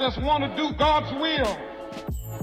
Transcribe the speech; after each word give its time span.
just 0.00 0.22
want 0.22 0.42
to 0.42 0.56
do 0.56 0.72
God's 0.76 1.12
will. 1.12 1.58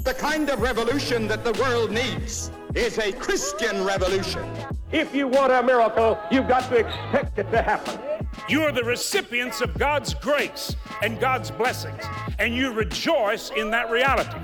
The 0.03 0.13
kind 0.13 0.47
of 0.51 0.61
revolution 0.61 1.27
that 1.27 1.43
the 1.43 1.53
world 1.53 1.89
needs 1.89 2.51
is 2.75 2.99
a 2.99 3.11
Christian 3.11 3.83
revolution. 3.83 4.47
If 4.91 5.15
you 5.15 5.27
want 5.27 5.51
a 5.51 5.63
miracle, 5.63 6.19
you've 6.29 6.47
got 6.47 6.69
to 6.69 6.75
expect 6.75 7.39
it 7.39 7.49
to 7.49 7.63
happen. 7.63 7.99
You 8.47 8.61
are 8.61 8.71
the 8.71 8.83
recipients 8.83 9.61
of 9.61 9.75
God's 9.75 10.13
grace 10.13 10.75
and 11.01 11.19
God's 11.19 11.49
blessings, 11.49 12.03
and 12.37 12.53
you 12.53 12.73
rejoice 12.73 13.49
in 13.49 13.71
that 13.71 13.89
reality. 13.89 14.37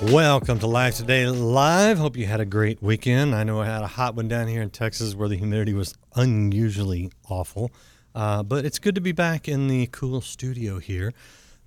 Welcome 0.00 0.60
to 0.60 0.66
Life 0.66 0.96
Today 0.96 1.26
Live. 1.26 1.98
Hope 1.98 2.16
you 2.16 2.24
had 2.24 2.40
a 2.40 2.46
great 2.46 2.82
weekend. 2.82 3.34
I 3.34 3.44
know 3.44 3.60
I 3.60 3.66
had 3.66 3.82
a 3.82 3.86
hot 3.86 4.14
one 4.14 4.28
down 4.28 4.48
here 4.48 4.62
in 4.62 4.70
Texas 4.70 5.14
where 5.14 5.28
the 5.28 5.36
humidity 5.36 5.74
was 5.74 5.94
unusually 6.14 7.12
awful. 7.28 7.70
Uh, 8.14 8.42
but 8.42 8.64
it's 8.64 8.78
good 8.78 8.94
to 8.94 9.00
be 9.00 9.12
back 9.12 9.48
in 9.48 9.68
the 9.68 9.86
cool 9.88 10.20
studio 10.20 10.78
here 10.78 11.12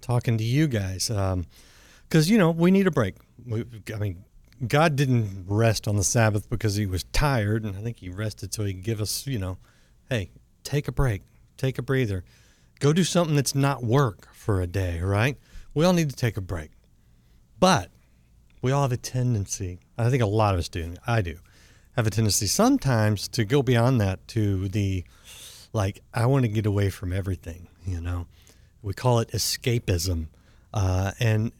talking 0.01 0.37
to 0.37 0.43
you 0.43 0.67
guys. 0.67 1.07
Because, 1.07 1.33
um, 1.33 2.31
you 2.31 2.37
know, 2.37 2.51
we 2.51 2.71
need 2.71 2.87
a 2.87 2.91
break. 2.91 3.15
We, 3.45 3.65
I 3.93 3.97
mean, 3.97 4.23
God 4.67 4.95
didn't 4.95 5.45
rest 5.47 5.87
on 5.87 5.95
the 5.95 6.03
Sabbath 6.03 6.49
because 6.49 6.75
he 6.75 6.85
was 6.85 7.03
tired. 7.05 7.63
And 7.63 7.75
I 7.77 7.81
think 7.81 7.99
he 7.99 8.09
rested 8.09 8.53
so 8.53 8.65
he 8.65 8.73
could 8.73 8.83
give 8.83 9.01
us, 9.01 9.25
you 9.27 9.39
know, 9.39 9.57
hey, 10.09 10.31
take 10.63 10.87
a 10.87 10.91
break, 10.91 11.21
take 11.57 11.77
a 11.77 11.81
breather, 11.81 12.23
go 12.79 12.93
do 12.93 13.03
something 13.03 13.35
that's 13.35 13.55
not 13.55 13.83
work 13.83 14.27
for 14.33 14.61
a 14.61 14.67
day, 14.67 14.99
right? 15.01 15.37
We 15.73 15.85
all 15.85 15.93
need 15.93 16.09
to 16.09 16.15
take 16.15 16.37
a 16.37 16.41
break. 16.41 16.71
But 17.59 17.91
we 18.61 18.71
all 18.71 18.81
have 18.81 18.91
a 18.91 18.97
tendency, 18.97 19.79
I 19.97 20.09
think 20.09 20.21
a 20.21 20.27
lot 20.27 20.53
of 20.53 20.59
us 20.59 20.69
do, 20.69 20.95
I 21.07 21.21
do, 21.21 21.37
have 21.95 22.07
a 22.07 22.09
tendency 22.09 22.47
sometimes 22.47 23.27
to 23.29 23.45
go 23.45 23.61
beyond 23.61 24.01
that 24.01 24.27
to 24.29 24.67
the 24.67 25.03
like, 25.73 26.01
I 26.13 26.25
want 26.25 26.43
to 26.43 26.49
get 26.49 26.65
away 26.65 26.89
from 26.89 27.13
everything, 27.13 27.67
you 27.85 28.01
know. 28.01 28.27
We 28.81 28.93
call 28.93 29.19
it 29.19 29.29
escapism. 29.31 30.27
Uh, 30.73 31.11
and 31.19 31.51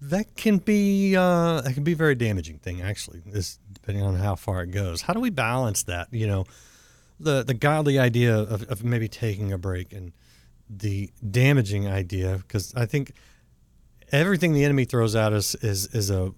that 0.00 0.36
can 0.36 0.58
be 0.58 1.16
uh, 1.16 1.60
that 1.60 1.74
can 1.74 1.84
be 1.84 1.92
a 1.92 1.96
very 1.96 2.14
damaging 2.14 2.58
thing 2.58 2.82
actually 2.82 3.22
this 3.24 3.58
depending 3.72 4.04
on 4.04 4.14
how 4.14 4.34
far 4.34 4.62
it 4.62 4.70
goes 4.70 5.00
how 5.00 5.14
do 5.14 5.20
we 5.20 5.30
balance 5.30 5.84
that 5.84 6.06
you 6.12 6.26
know 6.26 6.44
the 7.18 7.42
the 7.42 7.54
godly 7.54 7.98
idea 7.98 8.36
of, 8.36 8.62
of 8.64 8.84
maybe 8.84 9.08
taking 9.08 9.52
a 9.52 9.58
break 9.58 9.94
and 9.94 10.12
the 10.68 11.10
damaging 11.28 11.88
idea 11.88 12.36
because 12.36 12.74
i 12.76 12.84
think 12.84 13.12
everything 14.12 14.52
the 14.52 14.64
enemy 14.64 14.84
throws 14.84 15.16
at 15.16 15.32
us 15.32 15.54
is 15.56 15.86
is 15.94 16.10
a 16.10 16.30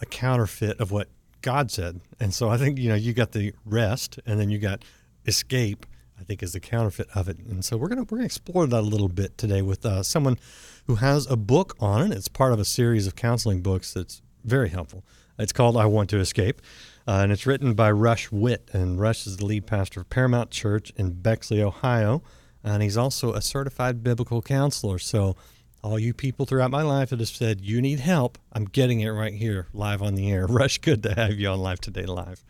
a 0.00 0.06
counterfeit 0.06 0.78
of 0.80 0.90
what 0.92 1.08
God 1.42 1.70
said. 1.70 2.00
And 2.18 2.34
so 2.34 2.48
I 2.48 2.56
think 2.56 2.78
you 2.78 2.88
know 2.88 2.94
you 2.94 3.12
got 3.12 3.32
the 3.32 3.52
rest, 3.64 4.18
and 4.26 4.40
then 4.40 4.50
you 4.50 4.58
got 4.58 4.84
escape. 5.26 5.86
I 6.18 6.24
think 6.24 6.42
is 6.42 6.52
the 6.52 6.60
counterfeit 6.60 7.08
of 7.14 7.28
it. 7.28 7.38
And 7.38 7.64
so 7.64 7.76
we're 7.76 7.88
gonna 7.88 8.04
we're 8.04 8.18
gonna 8.18 8.24
explore 8.24 8.66
that 8.66 8.80
a 8.80 8.80
little 8.80 9.08
bit 9.08 9.36
today 9.36 9.62
with 9.62 9.84
uh, 9.84 10.02
someone 10.02 10.38
who 10.86 10.96
has 10.96 11.26
a 11.30 11.36
book 11.36 11.76
on 11.80 12.10
it. 12.10 12.16
It's 12.16 12.28
part 12.28 12.52
of 12.52 12.60
a 12.60 12.64
series 12.64 13.06
of 13.06 13.16
counseling 13.16 13.60
books 13.60 13.92
that's 13.92 14.22
very 14.44 14.68
helpful. 14.68 15.04
It's 15.38 15.52
called 15.52 15.76
I 15.76 15.86
Want 15.86 16.10
to 16.10 16.18
Escape. 16.18 16.62
Uh, 17.08 17.20
and 17.22 17.30
it's 17.30 17.46
written 17.46 17.74
by 17.74 17.90
Rush 17.90 18.32
Witt, 18.32 18.68
and 18.72 18.98
Rush 18.98 19.28
is 19.28 19.36
the 19.36 19.46
lead 19.46 19.66
pastor 19.66 20.00
of 20.00 20.10
Paramount 20.10 20.50
Church 20.50 20.92
in 20.96 21.12
Bexley, 21.12 21.62
Ohio, 21.62 22.20
and 22.64 22.82
he's 22.82 22.96
also 22.96 23.32
a 23.32 23.40
certified 23.40 24.02
biblical 24.02 24.42
counselor. 24.42 24.98
So 24.98 25.36
all 25.84 26.00
you 26.00 26.12
people 26.12 26.46
throughout 26.46 26.72
my 26.72 26.82
life 26.82 27.10
that 27.10 27.20
have 27.20 27.28
said 27.28 27.60
you 27.60 27.80
need 27.80 28.00
help, 28.00 28.38
I'm 28.52 28.64
getting 28.64 29.00
it 29.00 29.10
right 29.10 29.32
here, 29.32 29.68
live 29.72 30.02
on 30.02 30.16
the 30.16 30.32
air. 30.32 30.46
Rush, 30.48 30.78
good 30.78 31.04
to 31.04 31.14
have 31.14 31.38
you 31.38 31.48
on 31.48 31.60
Life 31.60 31.80
Today 31.80 32.06
Live. 32.06 32.42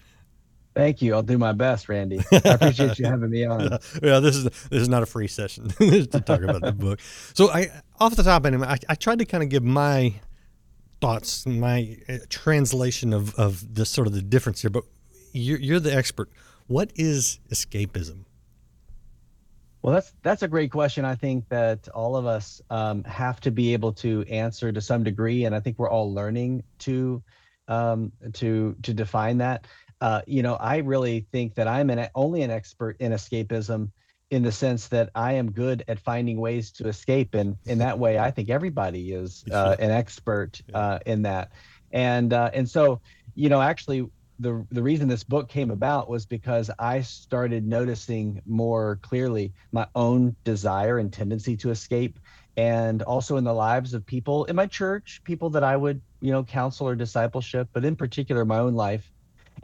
Thank 0.76 1.00
you. 1.00 1.14
I'll 1.14 1.22
do 1.22 1.38
my 1.38 1.52
best, 1.52 1.88
Randy. 1.88 2.20
I 2.32 2.36
appreciate 2.44 2.98
you 2.98 3.06
having 3.06 3.30
me 3.30 3.46
on. 3.46 3.60
Yeah, 3.60 3.78
yeah, 4.02 4.20
this 4.20 4.36
is 4.36 4.44
this 4.44 4.82
is 4.82 4.90
not 4.90 5.02
a 5.02 5.06
free 5.06 5.26
session 5.26 5.68
to 5.78 6.06
talk 6.06 6.42
about 6.42 6.60
the 6.60 6.72
book. 6.72 7.00
So 7.32 7.50
I, 7.50 7.70
off 7.98 8.14
the 8.14 8.22
top, 8.22 8.44
anyway, 8.44 8.66
I, 8.68 8.76
I 8.90 8.94
tried 8.94 9.20
to 9.20 9.24
kind 9.24 9.42
of 9.42 9.48
give 9.48 9.64
my 9.64 10.12
thoughts, 11.00 11.46
my 11.46 11.96
uh, 12.10 12.18
translation 12.28 13.14
of 13.14 13.34
of 13.36 13.74
the 13.74 13.86
sort 13.86 14.06
of 14.06 14.12
the 14.12 14.20
difference 14.20 14.60
here. 14.60 14.68
But 14.68 14.84
you're, 15.32 15.58
you're 15.58 15.80
the 15.80 15.94
expert. 15.94 16.28
What 16.66 16.92
is 16.94 17.40
escapism? 17.50 18.26
Well, 19.80 19.94
that's 19.94 20.12
that's 20.22 20.42
a 20.42 20.48
great 20.48 20.70
question. 20.70 21.06
I 21.06 21.14
think 21.14 21.48
that 21.48 21.88
all 21.88 22.16
of 22.16 22.26
us 22.26 22.60
um, 22.68 23.02
have 23.04 23.40
to 23.40 23.50
be 23.50 23.72
able 23.72 23.94
to 23.94 24.26
answer 24.28 24.70
to 24.72 24.80
some 24.82 25.04
degree, 25.04 25.46
and 25.46 25.54
I 25.54 25.60
think 25.60 25.78
we're 25.78 25.88
all 25.88 26.12
learning 26.12 26.64
to 26.80 27.22
um, 27.66 28.12
to 28.34 28.76
to 28.82 28.92
define 28.92 29.38
that. 29.38 29.66
Uh, 30.00 30.22
you 30.26 30.42
know, 30.42 30.54
I 30.54 30.78
really 30.78 31.26
think 31.32 31.54
that 31.54 31.68
I'm 31.68 31.90
an 31.90 32.08
only 32.14 32.42
an 32.42 32.50
expert 32.50 32.96
in 33.00 33.12
escapism 33.12 33.90
in 34.30 34.42
the 34.42 34.52
sense 34.52 34.88
that 34.88 35.10
I 35.14 35.32
am 35.34 35.52
good 35.52 35.84
at 35.88 36.00
finding 36.00 36.38
ways 36.38 36.70
to 36.72 36.88
escape, 36.88 37.34
and 37.34 37.56
in 37.66 37.78
that 37.78 37.98
way, 37.98 38.18
I 38.18 38.30
think 38.30 38.50
everybody 38.50 39.12
is 39.12 39.44
uh, 39.52 39.76
an 39.78 39.90
expert 39.90 40.60
uh, 40.74 40.98
in 41.06 41.22
that. 41.22 41.52
And 41.92 42.32
uh, 42.32 42.50
and 42.52 42.68
so, 42.68 43.00
you 43.34 43.48
know, 43.48 43.62
actually, 43.62 44.06
the 44.38 44.66
the 44.70 44.82
reason 44.82 45.08
this 45.08 45.24
book 45.24 45.48
came 45.48 45.70
about 45.70 46.10
was 46.10 46.26
because 46.26 46.70
I 46.78 47.00
started 47.00 47.66
noticing 47.66 48.42
more 48.46 48.98
clearly 49.02 49.52
my 49.72 49.86
own 49.94 50.36
desire 50.44 50.98
and 50.98 51.12
tendency 51.12 51.56
to 51.58 51.70
escape 51.70 52.18
and 52.56 53.02
also 53.02 53.36
in 53.36 53.44
the 53.44 53.52
lives 53.52 53.94
of 53.94 54.04
people 54.06 54.44
in 54.46 54.56
my 54.56 54.66
church, 54.66 55.20
people 55.24 55.50
that 55.50 55.62
I 55.62 55.76
would, 55.76 56.00
you 56.20 56.32
know, 56.32 56.42
counsel 56.42 56.88
or 56.88 56.94
discipleship, 56.94 57.68
but 57.72 57.84
in 57.84 57.96
particular 57.96 58.44
my 58.44 58.58
own 58.58 58.74
life. 58.74 59.10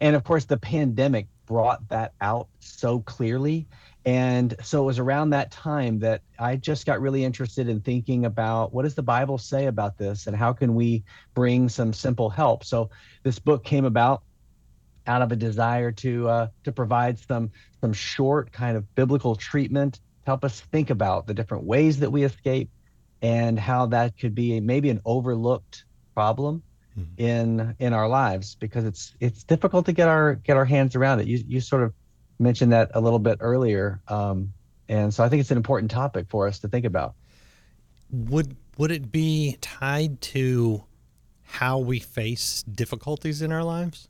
And 0.02 0.16
of 0.16 0.24
course 0.24 0.44
the 0.46 0.58
pandemic 0.58 1.28
brought 1.46 1.88
that 1.88 2.12
out 2.20 2.48
so 2.58 2.98
clearly. 2.98 3.68
And 4.04 4.56
so 4.60 4.82
it 4.82 4.86
was 4.86 4.98
around 4.98 5.30
that 5.30 5.52
time 5.52 6.00
that 6.00 6.22
I 6.40 6.56
just 6.56 6.86
got 6.86 7.00
really 7.00 7.24
interested 7.24 7.68
in 7.68 7.80
thinking 7.80 8.24
about 8.24 8.74
what 8.74 8.82
does 8.82 8.96
the 8.96 9.02
Bible 9.02 9.38
say 9.38 9.66
about 9.66 9.96
this 9.96 10.26
and 10.26 10.34
how 10.34 10.54
can 10.54 10.74
we 10.74 11.04
bring 11.34 11.68
some 11.68 11.92
simple 11.92 12.28
help. 12.28 12.64
So 12.64 12.90
this 13.22 13.38
book 13.38 13.64
came 13.64 13.84
about 13.84 14.24
out 15.06 15.22
of 15.22 15.30
a 15.30 15.36
desire 15.36 15.92
to 15.92 16.28
uh, 16.28 16.48
to 16.64 16.72
provide 16.72 17.20
some 17.20 17.52
some 17.80 17.92
short 17.92 18.50
kind 18.50 18.76
of 18.76 18.92
biblical 18.96 19.36
treatment 19.36 19.94
to 19.94 20.00
help 20.26 20.44
us 20.44 20.60
think 20.72 20.90
about 20.90 21.28
the 21.28 21.34
different 21.34 21.62
ways 21.62 22.00
that 22.00 22.10
we 22.10 22.24
escape 22.24 22.70
and 23.20 23.56
how 23.56 23.86
that 23.86 24.18
could 24.18 24.34
be 24.34 24.56
a, 24.56 24.60
maybe 24.60 24.90
an 24.90 25.00
overlooked 25.04 25.84
problem 26.12 26.60
mm-hmm. 26.98 27.20
in 27.20 27.76
in 27.78 27.92
our 27.92 28.08
lives 28.08 28.56
because 28.56 28.84
it's 28.84 29.14
it's 29.20 29.44
difficult 29.44 29.86
to 29.86 29.92
get 29.92 30.08
our 30.08 30.34
get 30.34 30.56
our 30.56 30.64
hands 30.64 30.96
around 30.96 31.20
it. 31.20 31.26
You 31.26 31.42
you 31.46 31.60
sort 31.60 31.82
of 31.82 31.92
mentioned 32.38 32.72
that 32.72 32.90
a 32.94 33.00
little 33.00 33.18
bit 33.18 33.38
earlier, 33.40 34.00
um, 34.08 34.52
and 34.88 35.12
so 35.12 35.24
I 35.24 35.28
think 35.28 35.40
it's 35.40 35.50
an 35.50 35.56
important 35.56 35.90
topic 35.90 36.26
for 36.28 36.46
us 36.46 36.58
to 36.60 36.68
think 36.68 36.84
about. 36.84 37.14
Would 38.10 38.56
would 38.78 38.90
it 38.90 39.12
be 39.12 39.58
tied 39.60 40.20
to 40.22 40.84
how 41.42 41.78
we 41.78 41.98
face 41.98 42.62
difficulties 42.62 43.42
in 43.42 43.52
our 43.52 43.64
lives? 43.64 44.08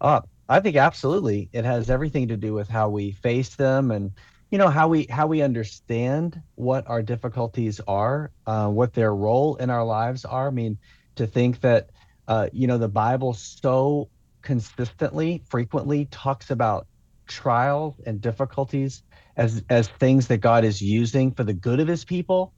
Uh, 0.00 0.20
I 0.48 0.60
think 0.60 0.76
absolutely. 0.76 1.48
It 1.52 1.64
has 1.64 1.90
everything 1.90 2.28
to 2.28 2.36
do 2.36 2.54
with 2.54 2.68
how 2.68 2.88
we 2.88 3.12
face 3.12 3.56
them 3.56 3.90
and 3.90 4.12
you 4.50 4.56
know 4.56 4.68
how 4.68 4.88
we 4.88 5.06
how 5.10 5.26
we 5.26 5.42
understand 5.42 6.40
what 6.54 6.88
our 6.88 7.02
difficulties 7.02 7.80
are, 7.86 8.30
uh, 8.46 8.68
what 8.68 8.94
their 8.94 9.14
role 9.14 9.56
in 9.56 9.68
our 9.68 9.84
lives 9.84 10.24
are. 10.24 10.48
I 10.48 10.50
mean, 10.50 10.78
to 11.18 11.26
think 11.26 11.60
that 11.60 11.90
uh, 12.26 12.48
you 12.52 12.66
know 12.66 12.78
the 12.78 12.88
Bible 12.88 13.34
so 13.34 14.08
consistently, 14.42 15.42
frequently 15.48 16.06
talks 16.06 16.50
about 16.50 16.86
trials 17.26 17.94
and 18.06 18.20
difficulties 18.20 19.02
as 19.36 19.62
as 19.68 19.88
things 19.88 20.28
that 20.28 20.38
God 20.38 20.64
is 20.64 20.80
using 20.80 21.32
for 21.32 21.44
the 21.44 21.52
good 21.52 21.80
of 21.80 21.88
His 21.88 22.04
people, 22.04 22.52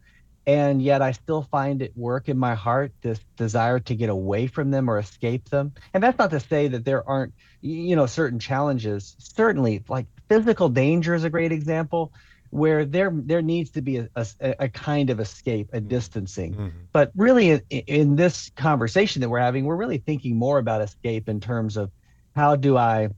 and 0.46 0.80
yet 0.80 1.02
I 1.02 1.12
still 1.12 1.42
find 1.50 1.82
it 1.82 1.92
work 1.96 2.28
in 2.28 2.38
my 2.38 2.54
heart 2.54 2.92
this 3.02 3.20
desire 3.36 3.80
to 3.80 3.94
get 3.94 4.08
away 4.08 4.46
from 4.46 4.70
them 4.70 4.88
or 4.88 4.98
escape 4.98 5.48
them. 5.50 5.72
And 5.92 6.02
that's 6.02 6.18
not 6.18 6.30
to 6.30 6.40
say 6.40 6.68
that 6.68 6.84
there 6.84 7.06
aren't, 7.08 7.34
you 7.60 7.96
know, 7.96 8.06
certain 8.06 8.38
challenges. 8.38 9.16
Certainly, 9.18 9.84
like 9.88 10.06
physical 10.28 10.68
danger 10.68 11.14
is 11.14 11.24
a 11.24 11.30
great 11.30 11.52
example 11.52 12.12
where 12.50 12.84
there 12.84 13.12
there 13.14 13.42
needs 13.42 13.70
to 13.70 13.82
be 13.82 13.98
a, 13.98 14.08
a, 14.16 14.26
a 14.40 14.68
kind 14.68 15.10
of 15.10 15.20
escape, 15.20 15.70
a 15.72 15.80
distancing. 15.80 16.52
Mm-hmm. 16.52 16.78
But 16.92 17.12
really, 17.16 17.50
in, 17.50 17.62
in 17.70 18.16
this 18.16 18.50
conversation 18.56 19.20
that 19.20 19.28
we're 19.28 19.40
having, 19.40 19.64
we're 19.64 19.76
really 19.76 19.98
thinking 19.98 20.36
more 20.36 20.58
about 20.58 20.82
escape 20.82 21.28
in 21.28 21.40
terms 21.40 21.76
of 21.76 21.90
how 22.34 22.56
do 22.56 22.76
I 22.76 23.10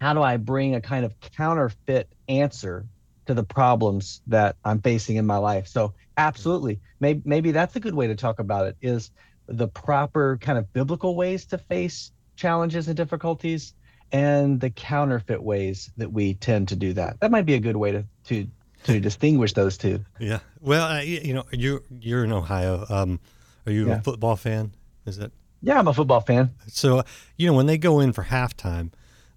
how 0.00 0.14
do 0.14 0.22
I 0.22 0.38
bring 0.38 0.74
a 0.74 0.80
kind 0.80 1.04
of 1.04 1.18
counterfeit 1.20 2.08
answer 2.28 2.86
to 3.26 3.34
the 3.34 3.44
problems 3.44 4.20
that 4.26 4.56
I'm 4.64 4.80
facing 4.80 5.16
in 5.16 5.26
my 5.26 5.38
life. 5.38 5.66
So 5.66 5.94
absolutely, 6.16 6.80
maybe 7.00 7.22
maybe 7.24 7.52
that's 7.52 7.76
a 7.76 7.80
good 7.80 7.94
way 7.94 8.06
to 8.06 8.14
talk 8.14 8.38
about 8.38 8.66
it 8.66 8.76
is 8.80 9.10
the 9.46 9.68
proper 9.68 10.38
kind 10.38 10.58
of 10.58 10.72
biblical 10.72 11.16
ways 11.16 11.44
to 11.46 11.58
face 11.58 12.12
challenges 12.36 12.88
and 12.88 12.96
difficulties 12.96 13.74
and 14.12 14.60
the 14.60 14.70
counterfeit 14.70 15.42
ways 15.42 15.90
that 15.96 16.12
we 16.12 16.34
tend 16.34 16.68
to 16.68 16.76
do 16.76 16.92
that. 16.94 17.20
That 17.20 17.30
might 17.30 17.46
be 17.46 17.54
a 17.54 17.60
good 17.60 17.76
way 17.76 17.92
to 17.92 18.04
to 18.26 18.46
to 18.84 19.00
distinguish 19.08 19.52
those 19.52 19.76
two. 19.76 20.04
Yeah. 20.18 20.40
Well, 20.60 20.86
uh, 20.86 21.00
you 21.00 21.34
know, 21.34 21.44
you 21.52 21.82
you're 22.00 22.24
in 22.24 22.32
Ohio. 22.32 22.84
Um, 22.88 23.20
are 23.66 23.72
you 23.72 23.88
yeah. 23.88 23.96
a 23.96 24.02
football 24.02 24.36
fan? 24.36 24.72
Is 25.06 25.18
it? 25.18 25.32
Yeah, 25.62 25.78
I'm 25.78 25.88
a 25.88 25.94
football 25.94 26.20
fan. 26.20 26.50
So, 26.66 27.02
you 27.38 27.46
know, 27.46 27.54
when 27.54 27.66
they 27.66 27.78
go 27.78 28.00
in 28.00 28.12
for 28.12 28.24
halftime, 28.24 28.90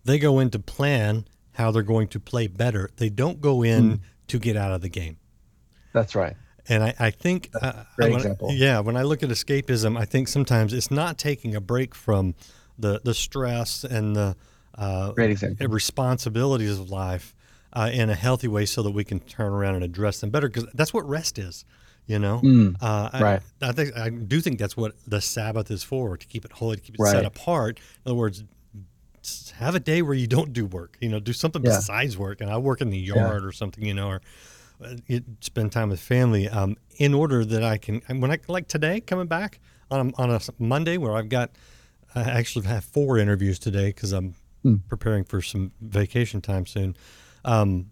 they 0.03 0.19
go 0.19 0.39
in 0.39 0.49
to 0.49 0.59
plan 0.59 1.25
how 1.53 1.71
they're 1.71 1.83
going 1.83 2.09
to 2.09 2.19
play 2.19 2.47
better. 2.47 2.89
They 2.97 3.09
don't 3.09 3.39
go 3.39 3.63
in 3.63 3.83
mm. 3.83 3.99
to 4.27 4.39
get 4.39 4.57
out 4.57 4.73
of 4.73 4.81
the 4.81 4.89
game. 4.89 5.17
That's 5.93 6.15
right. 6.15 6.35
And 6.67 6.83
I, 6.83 6.93
I 6.99 7.11
think, 7.11 7.49
uh, 7.61 7.83
Great 7.95 8.11
when, 8.11 8.19
example. 8.19 8.49
yeah, 8.51 8.79
when 8.79 8.97
I 8.97 9.03
look 9.03 9.23
at 9.23 9.29
escapism, 9.29 9.97
I 9.97 10.03
think 10.03 10.27
sometimes 10.27 10.73
it's 10.73 10.91
not 10.91 11.17
taking 11.17 11.55
a 11.55 11.61
break 11.61 11.95
from 11.95 12.35
the 12.77 13.01
the 13.03 13.13
stress 13.13 13.83
and 13.83 14.15
the 14.15 14.35
uh, 14.77 15.11
Great 15.11 15.31
example. 15.31 15.67
responsibilities 15.67 16.77
of 16.79 16.89
life 16.89 17.33
uh, 17.73 17.89
in 17.93 18.09
a 18.09 18.15
healthy 18.15 18.47
way, 18.47 18.65
so 18.65 18.81
that 18.83 18.91
we 18.91 19.03
can 19.03 19.19
turn 19.19 19.51
around 19.51 19.75
and 19.75 19.83
address 19.83 20.19
them 20.21 20.29
better. 20.29 20.47
Because 20.47 20.67
that's 20.73 20.93
what 20.93 21.07
rest 21.07 21.37
is, 21.39 21.65
you 22.05 22.19
know. 22.19 22.41
uh, 22.81 23.09
I- 23.13 23.21
right. 23.21 23.41
I, 23.61 23.71
think 23.71 23.95
I 23.97 24.09
do 24.09 24.39
think 24.41 24.59
that's 24.59 24.77
what 24.77 24.93
the 25.07 25.21
Sabbath 25.21 25.69
is 25.71 25.83
for 25.83 26.17
to 26.17 26.25
keep 26.27 26.45
it 26.45 26.51
holy, 26.53 26.75
to 26.77 26.81
keep 26.81 26.95
it 26.95 27.01
Right. 27.01 27.11
set 27.11 27.25
apart. 27.25 27.79
In 28.05 28.11
other 28.11 28.15
words, 28.15 28.43
have 29.55 29.75
a 29.75 29.79
day 29.79 30.01
where 30.01 30.13
you 30.13 30.27
don't 30.27 30.53
do 30.53 30.65
work. 30.65 30.97
You 31.01 31.09
know, 31.09 31.19
do 31.19 31.33
something 31.33 31.63
Yeah. 31.63 31.77
besides 31.77 32.17
work, 32.17 32.39
and 32.41 32.49
I 32.49 32.57
work 32.57 32.79
in 32.81 32.89
the 32.89 32.97
yard 32.99 33.43
or 33.43 33.51
something. 33.51 33.83
You 33.85 33.93
know, 33.93 34.07
or 34.07 34.21
uh, 34.83 34.95
spend 35.41 35.71
time 35.71 35.89
with 35.89 35.99
family. 35.99 36.47
Um, 36.47 36.77
in 36.97 37.13
order 37.13 37.43
that 37.43 37.63
I 37.63 37.77
can, 37.77 38.01
when 38.19 38.31
I 38.31 38.39
like 38.47 38.67
today 38.67 39.01
coming 39.01 39.27
back 39.27 39.59
on 39.91 40.13
on 40.17 40.29
a 40.31 40.39
Monday 40.59 40.97
where 40.97 41.13
I've 41.13 41.29
got, 41.29 41.51
I 42.15 42.21
actually 42.21 42.67
have 42.67 42.85
four 42.85 43.17
interviews 43.17 43.59
today 43.59 43.87
because 43.87 44.13
I'm 44.13 44.35
Mm. 44.67 44.81
preparing 44.87 45.23
for 45.23 45.41
some 45.41 45.71
vacation 45.81 46.41
time 46.41 46.65
soon. 46.65 46.95
Um, 47.45 47.91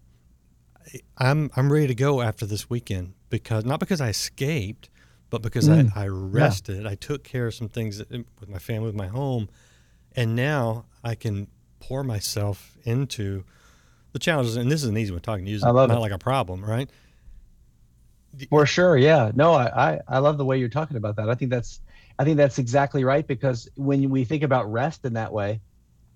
I'm 1.18 1.50
I'm 1.56 1.72
ready 1.72 1.86
to 1.86 1.94
go 1.94 2.20
after 2.20 2.46
this 2.46 2.68
weekend 2.68 3.14
because 3.30 3.64
not 3.64 3.80
because 3.80 4.00
I 4.00 4.08
escaped, 4.08 4.90
but 5.30 5.42
because 5.42 5.68
I, 5.68 5.82
mm. 5.82 5.96
I 5.96 6.06
rested. 6.06 6.86
I 6.86 6.94
took 6.94 7.24
care 7.24 7.46
of 7.46 7.54
some 7.54 7.68
things 7.68 7.98
that, 7.98 8.12
eh, 8.12 8.22
with 8.40 8.48
my 8.48 8.58
family, 8.58 8.86
with 8.86 8.94
my 8.94 9.08
home, 9.08 9.48
and 10.14 10.36
now 10.36 10.84
I 11.02 11.14
can 11.14 11.48
pour 11.80 12.04
myself 12.04 12.76
into 12.84 13.44
the 14.12 14.18
challenges. 14.18 14.56
And 14.56 14.70
this 14.70 14.82
is 14.82 14.88
an 14.88 14.96
easy 14.96 15.12
one 15.12 15.22
talking 15.22 15.44
to 15.44 15.50
you. 15.50 15.60
I 15.62 15.70
love 15.70 15.88
not 15.88 15.98
it. 15.98 16.00
like 16.00 16.12
a 16.12 16.18
problem, 16.18 16.64
right? 16.64 16.88
For 18.50 18.66
sure, 18.66 18.96
yeah. 18.96 19.32
No, 19.34 19.54
I, 19.54 19.92
I 19.92 20.00
I 20.08 20.18
love 20.18 20.36
the 20.36 20.44
way 20.44 20.58
you're 20.58 20.68
talking 20.68 20.96
about 20.96 21.16
that. 21.16 21.28
I 21.30 21.34
think 21.34 21.50
that's 21.50 21.80
I 22.18 22.24
think 22.24 22.36
that's 22.36 22.58
exactly 22.58 23.02
right 23.02 23.26
because 23.26 23.68
when 23.76 24.08
we 24.10 24.24
think 24.24 24.42
about 24.42 24.70
rest 24.70 25.04
in 25.04 25.14
that 25.14 25.32
way, 25.32 25.60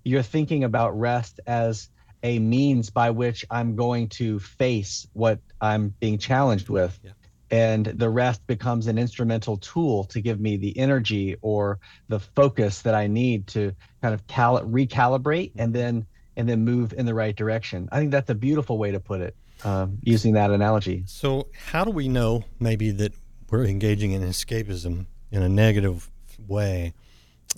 you're 0.03 0.23
thinking 0.23 0.63
about 0.63 0.97
rest 0.99 1.39
as 1.47 1.89
a 2.23 2.39
means 2.39 2.89
by 2.89 3.11
which 3.11 3.45
I'm 3.49 3.75
going 3.75 4.09
to 4.09 4.39
face 4.39 5.07
what 5.13 5.39
I'm 5.59 5.93
being 5.99 6.17
challenged 6.17 6.69
with. 6.69 6.99
Yeah. 7.03 7.11
And 7.49 7.85
the 7.85 8.09
rest 8.09 8.45
becomes 8.47 8.87
an 8.87 8.97
instrumental 8.97 9.57
tool 9.57 10.05
to 10.05 10.21
give 10.21 10.39
me 10.39 10.55
the 10.55 10.77
energy 10.77 11.35
or 11.41 11.79
the 12.07 12.19
focus 12.19 12.83
that 12.83 12.95
I 12.95 13.07
need 13.07 13.47
to 13.47 13.75
kind 14.01 14.13
of 14.13 14.25
cal- 14.27 14.61
recalibrate 14.61 15.51
and 15.57 15.73
then 15.73 16.05
and 16.37 16.47
then 16.47 16.63
move 16.63 16.93
in 16.93 17.05
the 17.05 17.13
right 17.13 17.35
direction. 17.35 17.89
I 17.91 17.99
think 17.99 18.11
that's 18.11 18.29
a 18.29 18.35
beautiful 18.35 18.77
way 18.77 18.91
to 18.91 19.01
put 19.01 19.19
it, 19.19 19.35
um, 19.65 19.97
using 20.01 20.33
that 20.33 20.49
analogy. 20.49 21.03
So, 21.05 21.47
how 21.67 21.83
do 21.83 21.91
we 21.91 22.07
know 22.07 22.45
maybe 22.57 22.89
that 22.91 23.13
we're 23.49 23.65
engaging 23.65 24.13
in 24.13 24.21
escapism 24.21 25.07
in 25.29 25.43
a 25.43 25.49
negative 25.49 26.09
way 26.47 26.93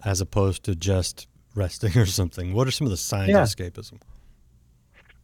as 0.03 0.21
opposed 0.21 0.63
to 0.63 0.75
just 0.75 1.27
resting 1.55 1.97
or 1.97 2.05
something? 2.05 2.53
What 2.53 2.67
are 2.67 2.71
some 2.71 2.87
of 2.87 2.91
the 2.91 2.97
signs 2.97 3.29
Yeah. 3.29 3.43
of 3.43 3.47
escapism? 3.47 3.99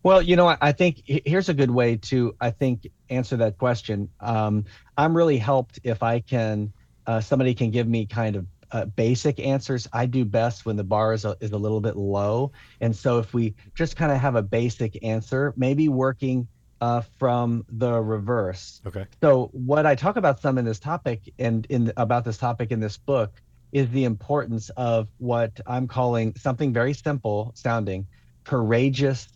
Well, 0.01 0.21
you 0.21 0.37
know, 0.37 0.55
I, 0.61 0.71
think 0.71 1.01
here's 1.05 1.49
a 1.49 1.53
good 1.53 1.71
way 1.71 1.97
to, 1.97 2.33
I 2.39 2.51
think, 2.51 2.87
answer 3.09 3.35
that 3.37 3.57
question. 3.57 4.09
Um, 4.21 4.63
I'm 4.97 5.15
really 5.15 5.37
helped 5.37 5.79
if 5.83 6.01
I 6.01 6.21
can, 6.21 6.71
uh, 7.05 7.19
somebody 7.19 7.53
can 7.53 7.69
give 7.69 7.85
me 7.85 8.05
kind 8.05 8.37
of 8.37 8.45
uh, 8.71 8.85
basic 8.85 9.39
answers. 9.41 9.89
I 9.91 10.05
do 10.05 10.23
best 10.23 10.65
when 10.65 10.77
the 10.77 10.85
bar 10.85 11.11
is 11.13 11.25
a, 11.25 11.35
is 11.41 11.51
a 11.51 11.57
little 11.57 11.81
bit 11.81 11.97
low. 11.97 12.53
And 12.79 12.95
so 12.95 13.19
if 13.19 13.33
we 13.33 13.55
just 13.75 13.97
kind 13.97 14.11
of 14.11 14.19
have 14.19 14.35
a 14.35 14.41
basic 14.41 15.03
answer, 15.03 15.53
maybe 15.57 15.89
working 15.89 16.47
uh, 16.79 17.01
from 17.17 17.65
the 17.69 17.99
reverse. 18.01 18.81
Okay. 18.85 19.05
So 19.21 19.49
what 19.51 19.85
I 19.85 19.95
talk 19.95 20.15
about 20.15 20.39
some 20.39 20.57
in 20.57 20.63
this 20.63 20.79
topic 20.79 21.33
and 21.39 21.65
in 21.65 21.91
about 21.97 22.23
this 22.23 22.37
topic 22.37 22.71
in 22.71 22.79
this 22.79 22.95
book 22.95 23.41
is 23.71 23.89
the 23.89 24.03
importance 24.03 24.69
of 24.77 25.07
what 25.17 25.59
I'm 25.67 25.87
calling 25.87 26.33
something 26.35 26.73
very 26.73 26.93
simple 26.93 27.51
sounding 27.55 28.07
courageous 28.43 29.27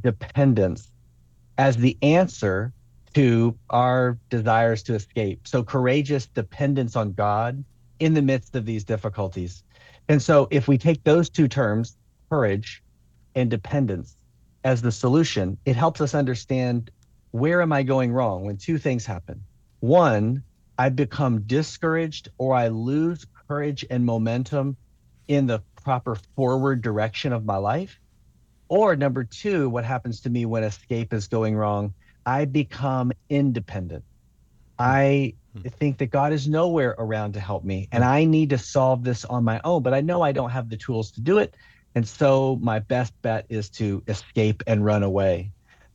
dependence 0.00 0.90
as 1.58 1.76
the 1.76 1.96
answer 2.02 2.72
to 3.14 3.56
our 3.70 4.18
desires 4.28 4.82
to 4.84 4.94
escape. 4.94 5.46
So 5.46 5.62
courageous 5.62 6.26
dependence 6.26 6.96
on 6.96 7.12
God 7.12 7.64
in 7.98 8.12
the 8.12 8.22
midst 8.22 8.54
of 8.56 8.66
these 8.66 8.84
difficulties. 8.84 9.62
And 10.08 10.20
so 10.20 10.48
if 10.50 10.68
we 10.68 10.76
take 10.76 11.02
those 11.04 11.30
two 11.30 11.48
terms, 11.48 11.96
courage 12.28 12.82
and 13.34 13.50
dependence 13.50 14.16
as 14.64 14.82
the 14.82 14.92
solution, 14.92 15.56
it 15.64 15.76
helps 15.76 16.00
us 16.00 16.14
understand 16.14 16.90
where 17.30 17.62
am 17.62 17.72
I 17.72 17.82
going 17.82 18.12
wrong 18.12 18.44
when 18.44 18.56
two 18.56 18.78
things 18.78 19.06
happen. 19.06 19.42
One, 19.80 20.42
I 20.78 20.88
become 20.90 21.40
discouraged 21.42 22.28
or 22.38 22.54
I 22.54 22.68
lose 22.68 23.26
courage 23.48 23.84
and 23.90 24.04
momentum 24.04 24.76
in 25.28 25.46
the 25.46 25.62
proper 25.82 26.16
forward 26.34 26.82
direction 26.82 27.32
of 27.32 27.44
my 27.44 27.56
life. 27.56 28.00
Or 28.68 28.96
number 28.96 29.24
two, 29.24 29.68
what 29.68 29.84
happens 29.84 30.20
to 30.22 30.30
me 30.30 30.44
when 30.44 30.64
escape 30.64 31.12
is 31.12 31.28
going 31.28 31.56
wrong? 31.56 31.94
I 32.24 32.44
become 32.44 33.12
independent. 33.30 34.04
I 34.78 35.34
hmm. 35.52 35.60
Hmm. 35.60 35.68
think 35.68 35.98
that 35.98 36.10
God 36.10 36.32
is 36.32 36.48
nowhere 36.48 36.94
around 36.98 37.34
to 37.34 37.40
help 37.40 37.64
me 37.64 37.88
and 37.92 38.02
hmm. 38.02 38.10
I 38.10 38.24
need 38.24 38.50
to 38.50 38.58
solve 38.58 39.04
this 39.04 39.24
on 39.24 39.44
my 39.44 39.60
own, 39.64 39.82
but 39.82 39.94
I 39.94 40.00
know 40.00 40.22
I 40.22 40.32
don't 40.32 40.50
have 40.50 40.68
the 40.68 40.76
tools 40.76 41.12
to 41.12 41.20
do 41.20 41.38
it. 41.38 41.54
And 41.94 42.06
so 42.06 42.58
my 42.60 42.78
best 42.80 43.14
bet 43.22 43.46
is 43.48 43.70
to 43.70 44.02
escape 44.06 44.62
and 44.66 44.84
run 44.84 45.02
away. 45.02 45.52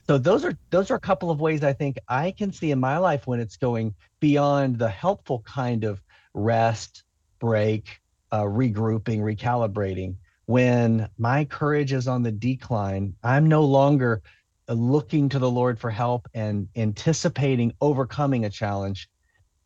So 0.07 0.17
those 0.17 0.43
are 0.43 0.57
those 0.71 0.89
are 0.89 0.95
a 0.95 0.99
couple 0.99 1.29
of 1.29 1.39
ways 1.39 1.63
I 1.63 1.73
think 1.73 1.99
I 2.07 2.31
can 2.31 2.51
see 2.51 2.71
in 2.71 2.79
my 2.79 2.97
life 2.97 3.27
when 3.27 3.39
it's 3.39 3.55
going 3.55 3.93
beyond 4.19 4.79
the 4.79 4.89
helpful 4.89 5.43
kind 5.45 5.83
of 5.83 6.01
rest, 6.33 7.03
break, 7.41 7.99
uh, 8.31 8.43
regrouping, 8.43 9.19
recalibrating. 9.19 10.15
When 10.45 11.09
my 11.17 11.43
courage 11.43 11.91
is 11.91 12.07
on 12.07 12.23
the 12.23 12.31
decline, 12.31 13.15
I'm 13.23 13.47
no 13.47 13.63
longer 13.65 14.21
uh, 14.69 14.73
looking 14.73 15.27
to 15.29 15.39
the 15.39 15.51
Lord 15.51 15.79
for 15.79 15.89
help 15.89 16.29
and 16.33 16.69
anticipating 16.75 17.73
overcoming 17.81 18.45
a 18.45 18.49
challenge, 18.49 19.09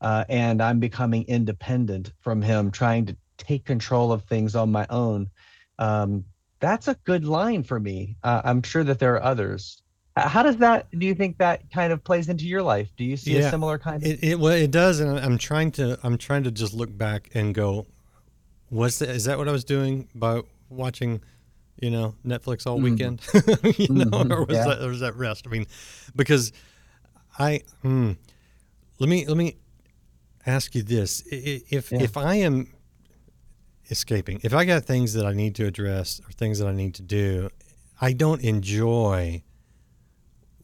uh, 0.01 0.23
and 0.29 0.63
I'm 0.63 0.79
becoming 0.79 1.25
independent 1.27 2.13
from 2.21 2.41
Him, 2.41 2.71
trying 2.71 3.05
to 3.07 3.17
take 3.37 3.65
control 3.65 4.11
of 4.11 4.23
things 4.23 4.55
on 4.55 4.71
my 4.71 4.87
own. 4.89 5.29
Um, 5.77 6.25
that's 6.59 6.87
a 6.87 6.95
good 7.03 7.25
line 7.25 7.63
for 7.63 7.79
me. 7.79 8.15
Uh, 8.23 8.41
I'm 8.43 8.63
sure 8.63 8.83
that 8.83 8.99
there 8.99 9.15
are 9.15 9.23
others. 9.23 9.83
How 10.17 10.43
does 10.43 10.57
that? 10.57 10.87
Do 10.97 11.05
you 11.05 11.13
think 11.13 11.37
that 11.39 11.69
kind 11.71 11.91
of 11.91 12.01
plays 12.03 12.29
into 12.29 12.45
your 12.45 12.61
life? 12.61 12.89
Do 12.95 13.03
you 13.03 13.17
see 13.17 13.33
Yeah, 13.37 13.47
a 13.47 13.49
similar 13.49 13.77
kind 13.77 14.01
of? 14.01 14.09
It, 14.09 14.23
it 14.23 14.39
well, 14.39 14.53
it 14.53 14.71
does, 14.71 15.01
and 15.01 15.19
I'm 15.19 15.37
trying 15.37 15.71
to 15.73 15.99
I'm 16.03 16.17
trying 16.17 16.43
to 16.45 16.51
just 16.51 16.73
look 16.73 16.95
back 16.97 17.29
and 17.33 17.53
go, 17.53 17.85
was 18.69 18.99
that 18.99 19.09
is 19.09 19.25
that 19.25 19.37
what 19.37 19.49
I 19.49 19.51
was 19.51 19.65
doing 19.65 20.07
by 20.15 20.41
watching, 20.69 21.21
you 21.81 21.89
know, 21.91 22.15
Netflix 22.25 22.65
all 22.65 22.79
weekend, 22.79 23.21
you 23.77 23.93
know, 23.93 24.25
or 24.29 24.45
was 24.45 24.55
yeah. 24.55 24.67
that 24.67 24.81
or 24.81 24.87
was 24.87 25.01
that 25.01 25.15
rest? 25.17 25.47
I 25.47 25.49
mean, 25.49 25.65
because 26.15 26.53
I 27.37 27.61
hmm, 27.81 28.13
let 28.99 29.09
me 29.09 29.25
let 29.27 29.35
me 29.35 29.57
ask 30.45 30.75
you 30.75 30.83
this: 30.83 31.23
I- 31.29 31.35
I- 31.35 31.61
if 31.71 31.91
Yeah. 31.91 32.03
if 32.03 32.15
I 32.15 32.35
am 32.35 32.71
escaping, 33.91 34.39
if 34.43 34.53
I 34.53 34.63
got 34.63 34.85
things 34.85 35.11
that 35.13 35.25
I 35.25 35.33
need 35.33 35.55
to 35.55 35.65
address 35.65 36.21
or 36.25 36.31
things 36.31 36.59
that 36.59 36.69
I 36.69 36.73
need 36.73 36.93
to 36.95 37.01
do, 37.01 37.49
I 37.99 38.13
don't 38.13 38.41
enjoy 38.41 39.43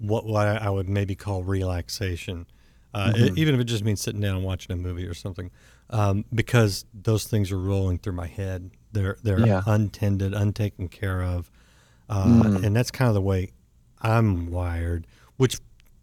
what 0.01 0.25
what 0.25 0.47
I 0.47 0.69
would 0.69 0.89
maybe 0.89 1.15
call 1.15 1.43
relaxation, 1.43 2.47
uh, 2.93 3.11
Mm-hmm. 3.13 3.37
e- 3.37 3.41
even 3.41 3.55
if 3.55 3.61
it 3.61 3.65
just 3.65 3.83
means 3.83 4.01
sitting 4.01 4.21
down 4.21 4.35
and 4.37 4.45
watching 4.45 4.73
a 4.73 4.75
movie 4.75 5.05
or 5.05 5.13
something, 5.13 5.51
um, 5.91 6.25
because 6.33 6.85
those 6.93 7.25
things 7.25 7.51
are 7.51 7.59
rolling 7.59 7.97
through 7.99 8.13
my 8.13 8.27
head. 8.27 8.71
They're 8.91 9.17
they're 9.23 9.39
Yeah. 9.45 9.61
untended, 9.65 10.33
untaken 10.33 10.89
care 10.89 11.21
of, 11.23 11.49
uh, 12.09 12.25
Mm. 12.43 12.63
and 12.65 12.75
that's 12.75 12.91
kind 12.91 13.07
of 13.09 13.13
the 13.15 13.21
way 13.21 13.51
I'm 14.01 14.49
wired, 14.51 15.05
which 15.37 15.59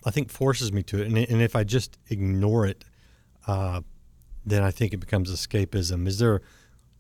I 0.07 0.11
think 0.11 0.31
forces 0.31 0.73
me 0.73 0.83
to 0.85 1.00
it. 1.02 1.09
And, 1.09 1.19
and 1.19 1.43
if 1.43 1.55
I 1.57 1.64
just 1.64 1.99
ignore 2.09 2.64
it, 2.67 2.85
uh, 3.47 3.81
then 4.47 4.62
I 4.62 4.71
think 4.71 4.95
it 4.95 4.99
becomes 4.99 5.31
escapism. 5.31 6.07
Is 6.07 6.19
there 6.19 6.40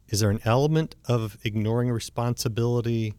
is 0.08 0.20
there 0.20 0.30
an 0.30 0.40
element 0.44 0.96
of 1.06 1.36
ignoring 1.44 1.90
responsibility? 1.90 3.14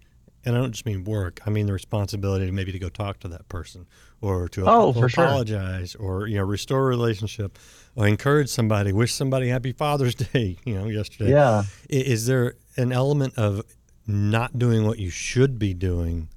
And 0.46 0.56
I 0.56 0.62
don't 0.62 0.72
just 0.72 0.86
mean 0.86 1.04
work. 1.04 1.42
I 1.46 1.50
mean 1.50 1.66
the 1.66 1.74
responsibility 1.74 2.46
to 2.46 2.52
maybe 2.52 2.72
to 2.72 2.80
go 2.80 2.88
talk 2.90 3.20
to 3.20 3.28
that 3.28 3.50
person, 3.50 3.88
or 4.22 4.48
to 4.50 4.64
Oh, 4.66 4.94
for 4.94 5.10
sure. 5.10 5.26
apologize, 5.26 5.96
or 5.96 6.28
you 6.28 6.38
know 6.38 6.44
restore 6.46 6.80
a 6.86 6.88
relationship, 6.88 7.60
or 7.96 8.08
encourage 8.08 8.48
somebody, 8.50 8.94
wish 8.94 9.14
somebody 9.14 9.50
Happy 9.50 9.74
Father's 9.74 10.16
Day. 10.34 10.58
You 10.66 10.76
know, 10.76 10.86
yesterday. 10.86 11.32
Yeah. 11.32 11.64
Is 11.90 12.26
there 12.26 12.54
an 12.78 12.92
element 12.94 13.38
of 13.38 13.64
not 14.08 14.58
doing 14.58 14.86
what 14.86 14.98
you 14.98 15.10
should 15.10 15.60
be 15.60 15.74
doing 15.74 16.30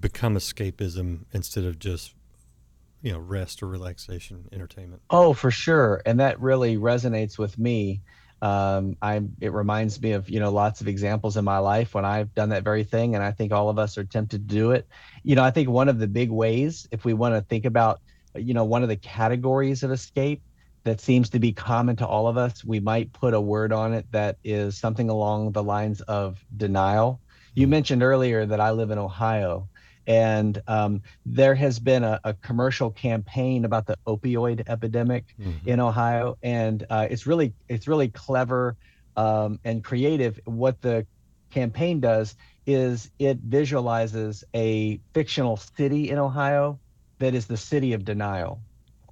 become 0.00 0.34
escapism 0.34 1.24
instead 1.32 1.64
of 1.64 1.78
just 1.78 2.14
you 3.02 3.12
know 3.12 3.18
rest 3.18 3.62
or 3.62 3.66
relaxation, 3.68 4.48
entertainment? 4.52 5.02
Oh, 5.10 5.32
for 5.34 5.50
sure. 5.50 6.00
And 6.06 6.18
that 6.20 6.40
really 6.40 6.76
resonates 6.76 7.36
with 7.38 7.58
me. 7.58 8.00
Um, 8.42 8.96
I 9.00 9.22
it 9.40 9.52
reminds 9.52 10.02
me 10.02 10.12
of 10.12 10.28
you 10.28 10.40
know 10.40 10.50
lots 10.50 10.80
of 10.80 10.88
examples 10.88 11.36
in 11.36 11.44
my 11.44 11.58
life 11.58 11.94
when 11.94 12.04
I've 12.04 12.34
done 12.34 12.48
that 12.48 12.64
very 12.64 12.82
thing, 12.82 13.14
and 13.14 13.22
I 13.22 13.30
think 13.30 13.52
all 13.52 13.68
of 13.68 13.78
us 13.78 13.96
are 13.96 14.04
tempted 14.04 14.48
to 14.48 14.54
do 14.54 14.72
it. 14.72 14.88
You 15.22 15.36
know, 15.36 15.44
I 15.44 15.52
think 15.52 15.68
one 15.68 15.88
of 15.88 16.00
the 16.00 16.08
big 16.08 16.28
ways, 16.30 16.88
if 16.90 17.04
we 17.04 17.14
want 17.14 17.36
to 17.36 17.40
think 17.42 17.64
about, 17.64 18.00
you 18.34 18.52
know, 18.52 18.64
one 18.64 18.82
of 18.82 18.88
the 18.88 18.96
categories 18.96 19.84
of 19.84 19.92
escape 19.92 20.42
that 20.84 21.00
seems 21.00 21.30
to 21.30 21.38
be 21.38 21.52
common 21.52 21.94
to 21.96 22.06
all 22.06 22.26
of 22.26 22.36
us, 22.36 22.64
we 22.64 22.80
might 22.80 23.12
put 23.12 23.32
a 23.32 23.40
word 23.40 23.72
on 23.72 23.94
it 23.94 24.06
that 24.10 24.38
is 24.42 24.76
something 24.76 25.08
along 25.08 25.52
the 25.52 25.62
lines 25.62 26.00
of 26.02 26.44
denial. 26.56 27.20
You 27.54 27.68
mentioned 27.68 28.02
earlier 28.02 28.44
that 28.46 28.60
I 28.60 28.72
live 28.72 28.90
in 28.90 28.98
Ohio, 28.98 29.68
and 30.06 30.60
um, 30.66 31.02
there 31.24 31.54
has 31.54 31.78
been 31.78 32.02
a, 32.04 32.20
a, 32.24 32.34
commercial 32.34 32.90
campaign 32.90 33.64
about 33.64 33.86
the 33.86 33.96
opioid 34.06 34.68
epidemic 34.68 35.34
mm-hmm. 35.40 35.68
in 35.68 35.80
Ohio, 35.80 36.36
and 36.42 36.84
uh, 36.90 37.06
it's 37.10 37.26
really 37.26 37.52
it's 37.68 37.86
really 37.86 38.08
clever 38.08 38.76
um, 39.16 39.60
and 39.64 39.84
creative. 39.84 40.40
What 40.44 40.80
the 40.82 41.06
campaign 41.50 42.00
does 42.00 42.34
is 42.66 43.10
it 43.18 43.38
visualizes 43.38 44.44
a 44.54 45.00
fictional 45.14 45.56
city 45.56 46.10
in 46.10 46.18
Ohio 46.18 46.78
that 47.18 47.34
is 47.34 47.46
the 47.46 47.56
city 47.56 47.92
of 47.92 48.04
denial, 48.04 48.60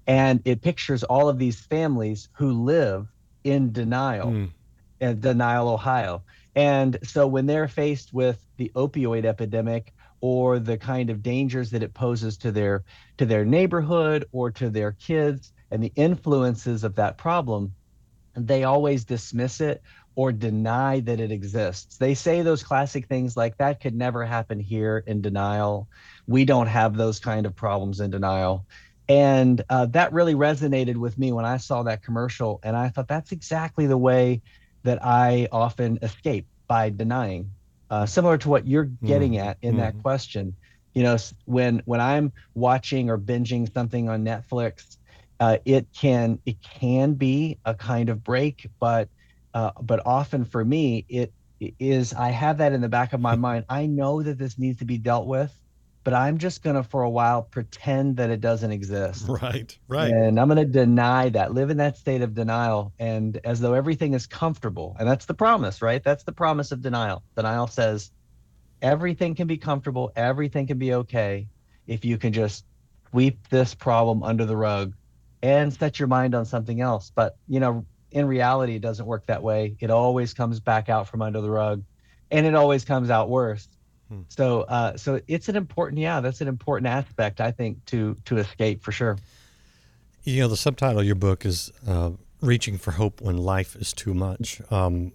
and 0.06 0.40
it 0.44 0.60
pictures 0.60 1.04
all 1.04 1.28
of 1.28 1.38
these 1.38 1.60
families 1.60 2.28
who 2.32 2.64
live 2.64 3.06
in 3.44 3.72
denial, 3.72 4.28
mm. 4.28 4.50
in 5.00 5.20
Denial, 5.20 5.68
Ohio. 5.68 6.22
And 6.54 6.98
so 7.02 7.26
when 7.26 7.46
they're 7.46 7.68
faced 7.68 8.12
with 8.12 8.44
the 8.56 8.70
opioid 8.74 9.24
epidemic, 9.24 9.94
or 10.20 10.58
the 10.58 10.76
kind 10.76 11.10
of 11.10 11.22
dangers 11.22 11.70
that 11.70 11.82
it 11.82 11.94
poses 11.94 12.36
to 12.38 12.52
their 12.52 12.84
to 13.18 13.26
their 13.26 13.44
neighborhood 13.44 14.24
or 14.32 14.50
to 14.50 14.70
their 14.70 14.92
kids 14.92 15.52
and 15.70 15.82
the 15.82 15.92
influences 15.96 16.84
of 16.84 16.94
that 16.96 17.16
problem 17.18 17.72
they 18.34 18.64
always 18.64 19.04
dismiss 19.04 19.60
it 19.60 19.82
or 20.14 20.32
deny 20.32 21.00
that 21.00 21.20
it 21.20 21.30
exists. 21.30 21.96
They 21.96 22.14
say 22.14 22.42
those 22.42 22.62
classic 22.62 23.06
things 23.06 23.36
like 23.36 23.56
that 23.58 23.80
could 23.80 23.94
never 23.94 24.24
happen 24.24 24.60
here 24.60 25.02
in 25.06 25.22
denial. 25.22 25.88
We 26.26 26.44
don't 26.44 26.66
have 26.66 26.96
those 26.96 27.18
kind 27.20 27.46
of 27.46 27.56
problems 27.56 28.00
in 28.00 28.10
denial. 28.10 28.66
And 29.08 29.62
uh, 29.68 29.86
that 29.86 30.12
really 30.12 30.34
resonated 30.34 30.96
with 30.96 31.18
me 31.18 31.32
when 31.32 31.44
i 31.44 31.56
saw 31.56 31.82
that 31.82 32.02
commercial 32.02 32.60
and 32.62 32.76
i 32.76 32.88
thought 32.90 33.08
that's 33.08 33.32
exactly 33.32 33.86
the 33.88 33.98
way 33.98 34.40
that 34.84 35.04
i 35.04 35.48
often 35.50 35.98
escape 36.02 36.46
by 36.68 36.90
denying 36.90 37.50
uh, 37.90 38.06
similar 38.06 38.38
to 38.38 38.48
what 38.48 38.66
you're 38.66 38.84
getting 38.84 39.32
mm. 39.32 39.44
at 39.44 39.58
in 39.62 39.74
mm. 39.74 39.78
that 39.78 39.92
mm-hmm. 39.94 40.02
question. 40.02 40.54
You 40.94 41.02
know, 41.02 41.16
when 41.44 41.82
when 41.84 42.00
I'm 42.00 42.32
watching 42.54 43.10
or 43.10 43.18
binging 43.18 43.72
something 43.72 44.08
on 44.08 44.24
Netflix, 44.24 44.96
uh, 45.38 45.58
it 45.64 45.86
can 45.92 46.38
it 46.46 46.60
can 46.62 47.14
be 47.14 47.58
a 47.64 47.74
kind 47.74 48.08
of 48.08 48.24
break, 48.24 48.68
but 48.80 49.08
uh, 49.54 49.70
but 49.82 50.04
often 50.06 50.44
for 50.44 50.64
me 50.64 51.04
it 51.08 51.32
is 51.78 52.14
I 52.14 52.30
have 52.30 52.58
that 52.58 52.72
in 52.72 52.80
the 52.80 52.88
back 52.88 53.12
of 53.12 53.20
my 53.20 53.36
mind. 53.48 53.64
I 53.68 53.86
know 53.86 54.22
that 54.22 54.38
this 54.38 54.58
needs 54.58 54.78
to 54.80 54.84
be 54.84 54.98
dealt 54.98 55.26
with, 55.26 55.52
but 56.02 56.14
I'm 56.14 56.38
just 56.38 56.62
going 56.62 56.76
to, 56.76 56.82
for 56.82 57.02
a 57.02 57.10
while, 57.10 57.42
pretend 57.42 58.16
that 58.16 58.30
it 58.30 58.40
doesn't 58.40 58.72
exist. 58.72 59.26
Right, 59.28 59.76
right. 59.86 60.10
And 60.10 60.40
I'm 60.40 60.48
going 60.48 60.64
to 60.64 60.64
deny 60.64 61.28
that, 61.30 61.52
live 61.52 61.70
in 61.70 61.76
that 61.76 61.98
state 61.98 62.22
of 62.22 62.34
denial, 62.34 62.92
and 62.98 63.38
as 63.44 63.60
though 63.60 63.74
everything 63.74 64.14
is 64.14 64.26
comfortable. 64.26 64.96
And 64.98 65.08
that's 65.08 65.26
the 65.26 65.34
promise, 65.34 65.82
right? 65.82 66.02
That's 66.02 66.24
the 66.24 66.32
promise 66.32 66.72
of 66.72 66.80
denial. 66.80 67.22
Denial 67.36 67.66
says 67.66 68.10
everything 68.80 69.34
can 69.34 69.46
be 69.46 69.58
comfortable, 69.58 70.10
everything 70.16 70.66
can 70.66 70.78
be 70.78 70.94
okay 70.94 71.48
if 71.86 72.04
you 72.04 72.16
can 72.16 72.32
just 72.32 72.64
sweep 73.10 73.48
this 73.48 73.74
problem 73.74 74.22
under 74.22 74.46
the 74.46 74.56
rug 74.56 74.94
and 75.42 75.72
set 75.72 75.98
your 75.98 76.08
mind 76.08 76.34
on 76.34 76.46
something 76.46 76.80
else. 76.80 77.12
But, 77.14 77.36
you 77.46 77.60
know, 77.60 77.84
in 78.10 78.26
reality, 78.26 78.76
it 78.76 78.82
doesn't 78.82 79.06
work 79.06 79.26
that 79.26 79.42
way. 79.42 79.76
It 79.80 79.90
always 79.90 80.32
comes 80.32 80.60
back 80.60 80.88
out 80.88 81.08
from 81.08 81.20
under 81.20 81.40
the 81.40 81.50
rug 81.50 81.82
and 82.30 82.46
it 82.46 82.54
always 82.54 82.84
comes 82.84 83.10
out 83.10 83.28
worse 83.28 83.68
Hmm. 84.10 84.22
So, 84.28 84.62
uh, 84.62 84.96
so 84.96 85.20
it's 85.28 85.48
an 85.48 85.56
important, 85.56 86.00
yeah, 86.00 86.20
that's 86.20 86.40
an 86.40 86.48
important 86.48 86.88
aspect, 86.88 87.40
I 87.40 87.52
think, 87.52 87.84
to 87.86 88.16
to 88.24 88.38
escape 88.38 88.82
for 88.82 88.90
sure. 88.92 89.16
You 90.24 90.40
know, 90.42 90.48
the 90.48 90.56
subtitle 90.56 91.00
of 91.00 91.06
your 91.06 91.14
book 91.14 91.46
is 91.46 91.70
uh, 91.86 92.10
"Reaching 92.40 92.76
for 92.76 92.90
Hope 92.90 93.20
When 93.20 93.38
Life 93.38 93.76
Is 93.76 93.92
Too 93.92 94.12
Much." 94.12 94.60
Um, 94.70 95.12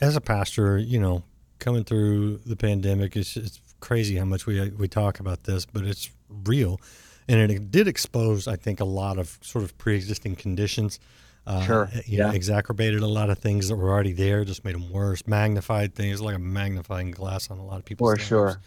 as 0.00 0.14
a 0.14 0.20
pastor, 0.20 0.78
you 0.78 1.00
know, 1.00 1.24
coming 1.58 1.82
through 1.82 2.38
the 2.46 2.54
pandemic, 2.54 3.16
it's, 3.16 3.36
it's 3.36 3.60
crazy 3.80 4.16
how 4.16 4.24
much 4.24 4.46
we 4.46 4.70
we 4.70 4.86
talk 4.86 5.18
about 5.18 5.42
this, 5.42 5.66
but 5.66 5.82
it's 5.82 6.10
real, 6.44 6.80
and 7.26 7.50
it 7.50 7.72
did 7.72 7.88
expose, 7.88 8.46
I 8.46 8.54
think, 8.54 8.78
a 8.78 8.84
lot 8.84 9.18
of 9.18 9.36
sort 9.42 9.64
of 9.64 9.76
pre-existing 9.78 10.36
conditions 10.36 11.00
uh, 11.48 11.64
sure. 11.64 11.90
You 12.06 12.18
yeah. 12.18 12.26
know, 12.26 12.32
exacerbated 12.32 13.00
a 13.00 13.06
lot 13.06 13.30
of 13.30 13.38
things 13.38 13.68
that 13.68 13.76
were 13.76 13.90
already 13.90 14.12
there, 14.12 14.44
just 14.44 14.64
made 14.64 14.74
them 14.74 14.90
worse. 14.90 15.26
Magnified 15.26 15.94
things 15.94 16.20
like 16.20 16.36
a 16.36 16.38
magnifying 16.38 17.10
glass 17.10 17.50
on 17.50 17.58
a 17.58 17.64
lot 17.64 17.78
of 17.78 17.86
people. 17.86 18.06
For 18.06 18.18
sure. 18.18 18.60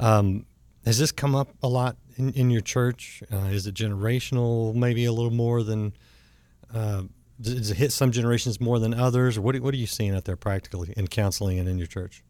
Um, 0.00 0.46
has 0.86 0.98
this 0.98 1.12
come 1.12 1.34
up 1.34 1.50
a 1.62 1.68
lot 1.68 1.96
in, 2.16 2.32
in 2.32 2.50
your 2.50 2.62
church? 2.62 3.22
Uh, 3.30 3.48
is 3.48 3.66
it 3.66 3.74
generational, 3.74 4.74
maybe 4.74 5.04
a 5.04 5.12
little 5.12 5.30
more 5.30 5.62
than? 5.62 5.92
Uh, 6.72 7.02
does 7.38 7.70
it 7.70 7.76
hit 7.76 7.92
some 7.92 8.12
generations 8.12 8.62
more 8.62 8.78
than 8.78 8.94
others, 8.94 9.36
or 9.36 9.42
what? 9.42 9.60
What 9.60 9.74
are 9.74 9.78
you 9.78 9.86
seeing 9.86 10.14
out 10.14 10.24
there 10.24 10.36
practically 10.36 10.94
in 10.96 11.08
counseling 11.08 11.58
and 11.58 11.68
in 11.68 11.76
your 11.76 11.86
church? 11.86 12.24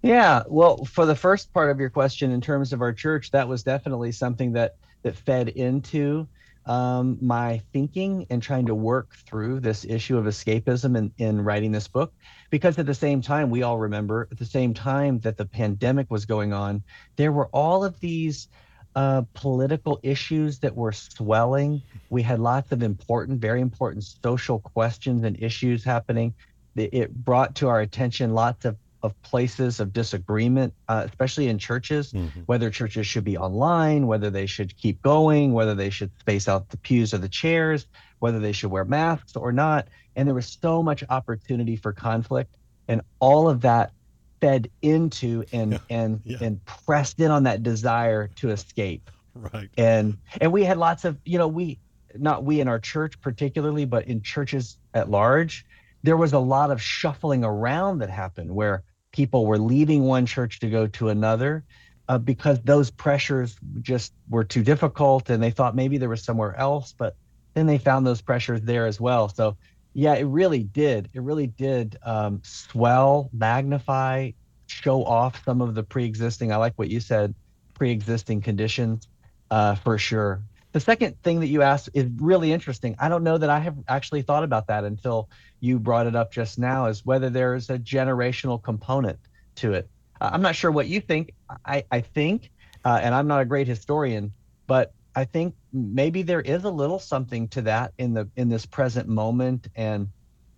Yeah, 0.00 0.44
well, 0.48 0.86
for 0.86 1.04
the 1.04 1.14
first 1.14 1.52
part 1.52 1.70
of 1.70 1.78
your 1.78 1.90
question, 1.90 2.30
in 2.30 2.40
terms 2.40 2.72
of 2.72 2.80
our 2.80 2.94
church, 2.94 3.30
that 3.32 3.46
was 3.46 3.62
definitely 3.62 4.12
something 4.12 4.52
that 4.52 4.76
that 5.02 5.16
fed 5.16 5.50
into 5.50 6.26
um, 6.66 7.18
my 7.20 7.60
thinking 7.72 8.26
and 8.30 8.42
trying 8.42 8.66
to 8.66 8.74
work 8.74 9.14
through 9.26 9.60
this 9.60 9.84
issue 9.84 10.18
of 10.18 10.26
escapism 10.26 10.96
in, 10.96 11.12
in 11.18 11.42
writing 11.42 11.72
this 11.72 11.88
book. 11.88 12.12
Because 12.50 12.78
at 12.78 12.86
the 12.86 12.94
same 12.94 13.22
time, 13.22 13.50
we 13.50 13.62
all 13.62 13.78
remember, 13.78 14.28
at 14.30 14.38
the 14.38 14.44
same 14.44 14.74
time 14.74 15.20
that 15.20 15.36
the 15.36 15.46
pandemic 15.46 16.10
was 16.10 16.26
going 16.26 16.52
on, 16.52 16.82
there 17.16 17.32
were 17.32 17.46
all 17.48 17.84
of 17.84 17.98
these 18.00 18.48
uh, 18.96 19.22
political 19.34 20.00
issues 20.02 20.58
that 20.58 20.74
were 20.74 20.92
swelling. 20.92 21.80
We 22.08 22.22
had 22.22 22.40
lots 22.40 22.72
of 22.72 22.82
important, 22.82 23.40
very 23.40 23.60
important 23.60 24.04
social 24.04 24.58
questions 24.58 25.24
and 25.24 25.40
issues 25.42 25.84
happening. 25.84 26.34
It 26.76 27.14
brought 27.14 27.54
to 27.56 27.68
our 27.68 27.80
attention 27.80 28.34
lots 28.34 28.64
of 28.64 28.76
of 29.02 29.20
places 29.22 29.80
of 29.80 29.92
disagreement, 29.92 30.74
uh, 30.88 31.04
especially 31.08 31.48
in 31.48 31.58
churches, 31.58 32.12
mm-hmm. 32.12 32.40
whether 32.40 32.70
churches 32.70 33.06
should 33.06 33.24
be 33.24 33.36
online, 33.36 34.06
whether 34.06 34.30
they 34.30 34.46
should 34.46 34.76
keep 34.76 35.00
going, 35.02 35.52
whether 35.52 35.74
they 35.74 35.90
should 35.90 36.10
space 36.20 36.48
out 36.48 36.68
the 36.68 36.76
pews 36.76 37.14
or 37.14 37.18
the 37.18 37.28
chairs, 37.28 37.86
whether 38.18 38.38
they 38.38 38.52
should 38.52 38.70
wear 38.70 38.84
masks 38.84 39.36
or 39.36 39.52
not. 39.52 39.88
And 40.16 40.28
there 40.28 40.34
was 40.34 40.58
so 40.60 40.82
much 40.82 41.02
opportunity 41.08 41.76
for 41.76 41.92
conflict, 41.92 42.56
and 42.88 43.00
all 43.20 43.48
of 43.48 43.62
that 43.62 43.92
fed 44.40 44.70
into 44.82 45.44
and 45.52 45.72
yeah. 45.72 45.78
and 45.88 46.20
yeah. 46.24 46.38
and 46.40 46.64
pressed 46.64 47.20
in 47.20 47.30
on 47.30 47.44
that 47.44 47.62
desire 47.62 48.28
to 48.36 48.50
escape. 48.50 49.10
Right. 49.34 49.70
And 49.76 50.18
and 50.40 50.52
we 50.52 50.64
had 50.64 50.78
lots 50.78 51.04
of 51.04 51.18
you 51.24 51.38
know 51.38 51.48
we 51.48 51.78
not 52.16 52.44
we 52.44 52.60
in 52.60 52.68
our 52.68 52.80
church 52.80 53.20
particularly, 53.20 53.84
but 53.84 54.06
in 54.06 54.22
churches 54.22 54.76
at 54.94 55.10
large, 55.10 55.64
there 56.02 56.16
was 56.16 56.32
a 56.32 56.38
lot 56.38 56.70
of 56.70 56.80
shuffling 56.80 57.44
around 57.44 57.98
that 57.98 58.10
happened 58.10 58.54
where 58.54 58.82
people 59.12 59.46
were 59.46 59.58
leaving 59.58 60.04
one 60.04 60.26
church 60.26 60.60
to 60.60 60.70
go 60.70 60.86
to 60.86 61.08
another 61.08 61.64
uh, 62.08 62.18
because 62.18 62.60
those 62.62 62.90
pressures 62.90 63.56
just 63.80 64.12
were 64.28 64.44
too 64.44 64.62
difficult 64.62 65.30
and 65.30 65.42
they 65.42 65.50
thought 65.50 65.74
maybe 65.74 65.98
there 65.98 66.08
was 66.08 66.22
somewhere 66.22 66.56
else 66.56 66.94
but 66.96 67.16
then 67.54 67.66
they 67.66 67.78
found 67.78 68.06
those 68.06 68.20
pressures 68.20 68.60
there 68.62 68.86
as 68.86 69.00
well. 69.00 69.28
So 69.28 69.56
yeah 69.92 70.14
it 70.14 70.24
really 70.24 70.62
did 70.62 71.10
it 71.12 71.20
really 71.20 71.48
did 71.48 71.98
um, 72.04 72.40
swell 72.44 73.28
magnify 73.32 74.30
show 74.68 75.04
off 75.04 75.42
some 75.44 75.60
of 75.60 75.74
the 75.74 75.82
pre-existing 75.82 76.52
i 76.52 76.56
like 76.56 76.72
what 76.76 76.88
you 76.88 77.00
said 77.00 77.34
pre-existing 77.74 78.40
conditions 78.40 79.08
uh, 79.50 79.74
for 79.74 79.98
sure. 79.98 80.42
The 80.72 80.80
second 80.80 81.20
thing 81.22 81.40
that 81.40 81.48
you 81.48 81.62
asked 81.62 81.90
is 81.94 82.06
really 82.18 82.52
interesting. 82.52 82.94
I 83.00 83.08
don't 83.08 83.24
know 83.24 83.38
that 83.38 83.50
i 83.50 83.58
have 83.58 83.76
actually 83.88 84.22
thought 84.22 84.44
about 84.44 84.68
that 84.68 84.84
until 84.84 85.28
you 85.60 85.78
brought 85.78 86.06
it 86.06 86.16
up 86.16 86.32
just 86.32 86.58
now 86.58 86.86
is 86.86 87.04
whether 87.04 87.30
there's 87.30 87.70
a 87.70 87.78
generational 87.78 88.62
component 88.62 89.18
to 89.56 89.74
it. 89.74 89.88
I'm 90.20 90.42
not 90.42 90.54
sure 90.54 90.70
what 90.70 90.86
you 90.86 91.00
think. 91.00 91.32
I, 91.64 91.84
I 91.90 92.00
think, 92.00 92.50
uh, 92.84 93.00
and 93.02 93.14
I'm 93.14 93.26
not 93.26 93.40
a 93.40 93.44
great 93.44 93.66
historian, 93.66 94.32
but 94.66 94.92
I 95.14 95.24
think 95.24 95.54
maybe 95.72 96.22
there 96.22 96.40
is 96.40 96.64
a 96.64 96.70
little 96.70 96.98
something 96.98 97.48
to 97.48 97.62
that 97.62 97.92
in 97.98 98.14
the 98.14 98.28
in 98.36 98.48
this 98.48 98.66
present 98.66 99.08
moment 99.08 99.68
and 99.74 100.08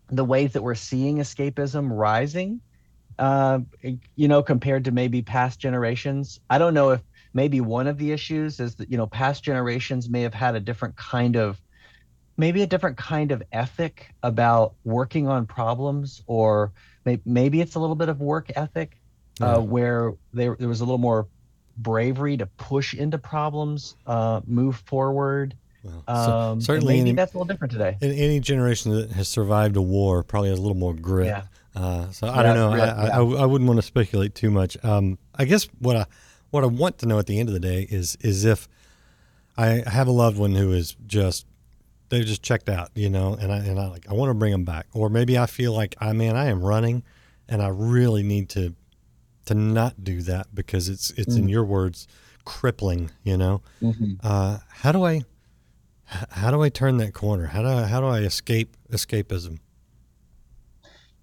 the 0.08 0.24
ways 0.24 0.52
that 0.52 0.62
we're 0.62 0.74
seeing 0.74 1.18
escapism 1.18 1.88
rising. 1.90 2.60
Uh, 3.18 3.60
you 4.16 4.26
know, 4.26 4.42
compared 4.42 4.84
to 4.86 4.90
maybe 4.90 5.22
past 5.22 5.60
generations. 5.60 6.40
I 6.48 6.58
don't 6.58 6.74
know 6.74 6.90
if 6.90 7.02
maybe 7.34 7.60
one 7.60 7.86
of 7.86 7.98
the 7.98 8.10
issues 8.10 8.58
is 8.58 8.74
that 8.76 8.90
you 8.90 8.96
know 8.96 9.06
past 9.06 9.44
generations 9.44 10.08
may 10.08 10.22
have 10.22 10.34
had 10.34 10.54
a 10.54 10.60
different 10.60 10.96
kind 10.96 11.36
of 11.36 11.60
maybe 12.36 12.62
a 12.62 12.66
different 12.66 12.96
kind 12.96 13.32
of 13.32 13.42
ethic 13.52 14.14
about 14.22 14.74
working 14.84 15.28
on 15.28 15.46
problems, 15.46 16.22
or 16.26 16.72
maybe 17.24 17.60
it's 17.60 17.74
a 17.74 17.80
little 17.80 17.96
bit 17.96 18.08
of 18.08 18.20
work 18.20 18.50
ethic 18.56 18.98
uh, 19.40 19.58
where 19.60 20.14
there, 20.32 20.56
there 20.58 20.68
was 20.68 20.80
a 20.80 20.84
little 20.84 20.98
more 20.98 21.26
bravery 21.78 22.36
to 22.36 22.46
push 22.46 22.94
into 22.94 23.18
problems, 23.18 23.96
uh, 24.06 24.40
move 24.46 24.76
forward. 24.86 25.54
Well, 25.82 26.04
so- 26.06 26.12
Um, 26.14 26.60
certainly 26.60 26.94
maybe 26.98 27.10
any- 27.10 27.16
that's 27.16 27.34
a 27.34 27.38
little 27.38 27.46
different 27.52 27.72
today. 27.72 27.96
And 28.00 28.12
any 28.12 28.40
generation 28.40 28.92
that 28.92 29.10
has 29.12 29.28
survived 29.28 29.76
a 29.76 29.82
war 29.82 30.22
probably 30.22 30.50
has 30.50 30.58
a 30.58 30.62
little 30.62 30.76
more 30.76 30.94
grit. 30.94 31.26
Yeah. 31.26 31.42
Uh, 31.74 32.10
so 32.10 32.26
I 32.28 32.36
Yeah, 32.36 32.42
don't 32.42 32.54
know. 32.56 32.72
I, 32.84 33.06
I, 33.08 33.42
I 33.42 33.46
wouldn't 33.46 33.66
want 33.66 33.78
to 33.78 33.82
speculate 33.86 34.34
too 34.34 34.50
much. 34.50 34.76
Um, 34.84 35.18
I 35.34 35.44
guess 35.46 35.64
what 35.78 35.96
I 35.96 36.06
what 36.50 36.62
I 36.62 36.66
want 36.66 36.98
to 36.98 37.06
know 37.06 37.18
at 37.18 37.24
the 37.26 37.40
end 37.40 37.48
of 37.48 37.54
the 37.54 37.60
day 37.60 37.86
is 37.90 38.16
is 38.20 38.44
if 38.44 38.68
I 39.56 39.82
have 39.86 40.06
a 40.06 40.10
loved 40.12 40.36
one 40.38 40.52
who 40.54 40.70
is 40.72 40.94
just 41.06 41.46
they've 42.12 42.26
just 42.26 42.42
checked 42.42 42.68
out, 42.68 42.90
you 42.94 43.08
know, 43.08 43.34
and 43.34 43.50
I 43.50 43.56
and 43.56 43.80
I 43.80 43.88
like 43.88 44.06
I 44.08 44.12
want 44.12 44.28
to 44.30 44.34
bring 44.34 44.52
them 44.52 44.64
back, 44.64 44.86
or 44.92 45.08
maybe 45.08 45.38
I 45.38 45.46
feel 45.46 45.72
like 45.72 45.96
I 45.98 46.12
man 46.12 46.36
I 46.36 46.46
am 46.46 46.62
running, 46.62 47.02
and 47.48 47.62
I 47.62 47.68
really 47.68 48.22
need 48.22 48.50
to 48.50 48.74
to 49.46 49.54
not 49.54 50.04
do 50.04 50.20
that 50.22 50.54
because 50.54 50.88
it's 50.88 51.10
it's 51.12 51.34
in 51.34 51.48
your 51.48 51.64
words 51.64 52.06
crippling, 52.44 53.10
you 53.24 53.36
know. 53.36 53.62
Uh, 54.22 54.58
how 54.68 54.92
do 54.92 55.04
I 55.04 55.22
how 56.04 56.50
do 56.50 56.62
I 56.62 56.68
turn 56.68 56.98
that 56.98 57.14
corner? 57.14 57.46
How 57.46 57.62
do 57.62 57.68
I, 57.68 57.84
how 57.84 58.00
do 58.00 58.06
I 58.06 58.18
escape 58.20 58.76
escapism? 58.90 59.58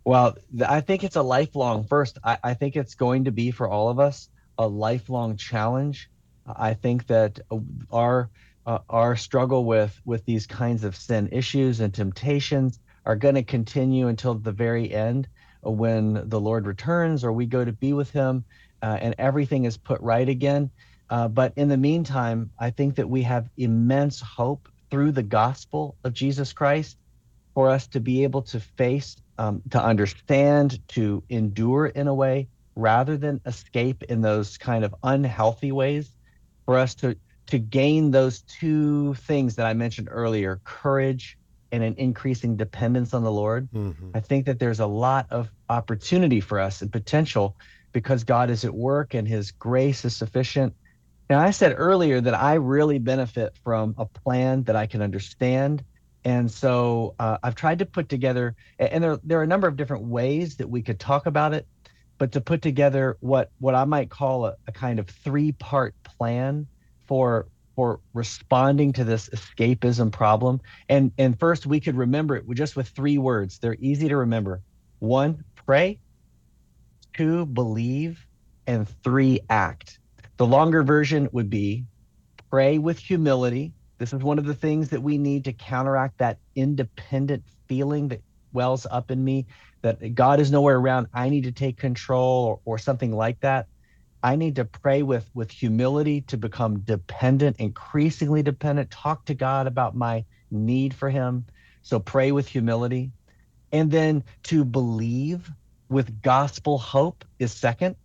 Well, 0.06 0.36
I 0.68 0.82
think 0.82 1.04
it's 1.04 1.18
a 1.18 1.22
lifelong. 1.22 1.84
First, 1.84 2.18
I, 2.24 2.40
I 2.44 2.54
think 2.56 2.76
it's 2.76 2.96
going 2.96 3.26
to 3.26 3.32
be 3.32 3.52
for 3.52 3.70
all 3.70 3.90
of 3.90 4.00
us 4.00 4.30
a 4.58 4.68
lifelong 4.68 5.38
challenge. 5.38 6.10
I 6.48 6.74
think 6.74 7.06
that 7.08 7.40
uh, 7.52 7.60
our 7.92 8.32
uh, 8.66 8.80
our 8.90 9.16
struggle 9.16 9.66
with 9.66 10.00
with 10.06 10.26
these 10.26 10.46
kinds 10.48 10.84
of 10.84 10.96
sin 10.96 11.30
issues 11.32 11.80
and 11.80 11.94
temptations 11.94 12.80
are 13.06 13.16
going 13.16 13.36
to 13.36 13.44
continue 13.44 14.08
until 14.08 14.36
the 14.36 14.52
very 14.52 14.94
end, 14.94 15.28
uh, 15.66 15.72
when 15.72 16.30
the 16.30 16.40
Lord 16.40 16.68
returns 16.68 17.24
or 17.24 17.32
we 17.32 17.46
go 17.46 17.64
to 17.64 17.72
be 17.72 17.94
with 17.94 18.12
Him, 18.12 18.44
uh, 18.82 18.98
and 19.02 19.16
everything 19.18 19.66
is 19.66 19.78
put 19.78 20.02
right 20.02 20.28
again. 20.28 20.70
Uh, 21.10 21.28
but 21.28 21.54
in 21.56 21.70
the 21.70 21.78
meantime, 21.78 22.52
I 22.60 22.70
think 22.70 22.96
that 22.96 23.10
we 23.10 23.24
have 23.24 23.50
immense 23.58 24.22
hope 24.22 24.70
through 24.92 25.12
the 25.12 25.24
gospel 25.24 25.96
of 26.04 26.14
Jesus 26.14 26.54
Christ 26.54 26.98
for 27.54 27.70
us 27.70 27.88
to 27.88 28.00
be 28.00 28.24
able 28.24 28.44
to 28.44 28.60
face, 28.60 29.18
um, 29.38 29.62
to 29.72 29.84
understand, 29.84 30.80
to 30.90 31.24
endure 31.30 31.88
in 31.88 32.08
a 32.08 32.14
way 32.14 32.48
rather 32.76 33.18
than 33.18 33.42
escape 33.46 34.04
in 34.04 34.22
those 34.22 34.58
kind 34.58 34.84
of 34.86 34.94
unhealthy 35.04 35.72
ways. 35.72 36.10
For 36.66 36.78
us 36.78 36.94
to 36.96 37.18
to 37.50 37.60
gain 37.60 38.12
those 38.12 38.42
two 38.42 39.14
things 39.16 39.56
that 39.56 39.66
I 39.66 39.74
mentioned 39.74 40.10
earlier, 40.12 40.62
courage 40.64 41.38
and 41.72 41.84
an 41.84 41.96
increasing 41.98 42.56
dependence 42.56 43.14
on 43.14 43.24
the 43.24 43.32
Lord. 43.32 43.70
Mm-hmm. 43.72 44.12
I 44.14 44.20
think 44.20 44.46
that 44.46 44.60
there's 44.60 44.80
a 44.80 44.88
lot 44.88 45.28
of 45.30 45.50
opportunity 45.70 46.40
for 46.40 46.60
us 46.60 46.82
and 46.82 46.92
potential 46.92 47.56
because 47.92 48.24
God 48.24 48.50
is 48.50 48.66
at 48.66 48.74
work 48.74 49.14
and 49.14 49.28
His 49.28 49.52
grace 49.52 50.06
is 50.06 50.16
sufficient. 50.16 50.74
Now, 51.30 51.40
I 51.40 51.52
said 51.52 51.76
earlier 51.78 52.22
that 52.22 52.34
I 52.34 52.56
really 52.56 52.98
benefit 52.98 53.56
from 53.64 53.94
a 53.98 54.06
plan 54.06 54.64
that 54.64 54.76
I 54.76 54.88
can 54.88 55.02
understand. 55.02 55.84
And 56.26 56.50
so 56.50 57.14
uh, 57.20 57.38
I've 57.44 57.56
tried 57.56 57.80
to 57.80 57.86
put 57.86 58.10
together, 58.10 58.56
and 58.80 59.04
there, 59.04 59.20
there 59.24 59.40
are 59.40 59.44
a 59.44 59.48
number 59.48 59.68
of 59.68 59.76
different 59.76 60.06
ways 60.06 60.56
that 60.58 60.70
we 60.70 60.82
could 60.82 61.00
talk 61.00 61.28
about 61.28 61.54
it, 61.54 61.68
but 62.18 62.32
to 62.32 62.42
put 62.42 62.62
together 62.62 63.16
what, 63.20 63.52
what 63.60 63.76
I 63.76 63.86
might 63.86 64.10
call 64.10 64.46
a, 64.46 64.56
a 64.68 64.72
kind 64.72 65.00
of 65.00 65.08
three 65.08 65.52
part 65.52 65.94
plan 66.04 66.68
for 67.10 67.48
for 67.76 68.00
responding 68.14 68.94
to 68.94 69.04
this 69.04 69.30
escapism 69.30 70.12
problem. 70.12 70.62
And 70.90 71.12
and 71.18 71.38
first 71.40 71.66
we 71.66 71.80
could 71.80 71.98
remember 71.98 72.36
it 72.36 72.46
just 72.54 72.76
with 72.76 72.88
three 72.90 73.18
words. 73.18 73.58
They're 73.58 73.78
easy 73.80 74.08
to 74.10 74.18
remember. 74.18 74.62
One, 75.00 75.44
pray. 75.66 76.00
Two, 77.16 77.48
believe. 77.48 78.26
And 78.68 78.88
three, 79.04 79.40
act. 79.50 79.98
The 80.38 80.46
longer 80.46 80.84
version 80.84 81.28
would 81.32 81.50
be 81.50 81.86
pray 82.52 82.78
with 82.78 83.00
humility. 83.00 83.74
This 83.98 84.14
is 84.14 84.22
one 84.22 84.38
of 84.38 84.46
the 84.46 84.54
things 84.54 84.90
that 84.90 85.02
we 85.02 85.18
need 85.18 85.46
to 85.46 85.54
counteract 85.54 86.20
that 86.20 86.38
independent 86.56 87.44
feeling 87.68 88.10
that 88.10 88.22
wells 88.54 88.86
up 88.90 89.10
in 89.10 89.24
me 89.24 89.48
that 89.82 90.14
God 90.14 90.40
is 90.40 90.52
nowhere 90.52 90.78
around. 90.78 91.08
I 91.14 91.30
need 91.30 91.46
to 91.46 91.52
take 91.52 91.78
control 91.78 92.46
or, 92.46 92.60
or 92.66 92.78
something 92.78 93.12
like 93.12 93.40
that. 93.40 93.68
I 94.22 94.36
need 94.36 94.56
to 94.58 94.66
pray 94.66 95.02
with 95.04 95.30
with 95.34 95.52
humility 95.52 96.22
to 96.22 96.38
become 96.38 96.80
dependent, 96.82 97.58
increasingly 97.58 98.44
dependent. 98.44 98.92
Talk 98.92 99.26
to 99.26 99.34
God 99.34 99.68
about 99.68 99.96
my 99.96 100.26
need 100.52 100.94
for 100.94 101.10
Him. 101.10 101.46
So 101.82 102.00
pray 102.00 102.32
with 102.32 102.48
humility, 102.48 103.12
and 103.72 103.90
then 103.90 104.24
to 104.44 104.66
believe 104.66 105.50
with 105.90 106.22
gospel 106.22 106.78
hope 106.78 107.24
is 107.40 107.52
second. 107.54 107.96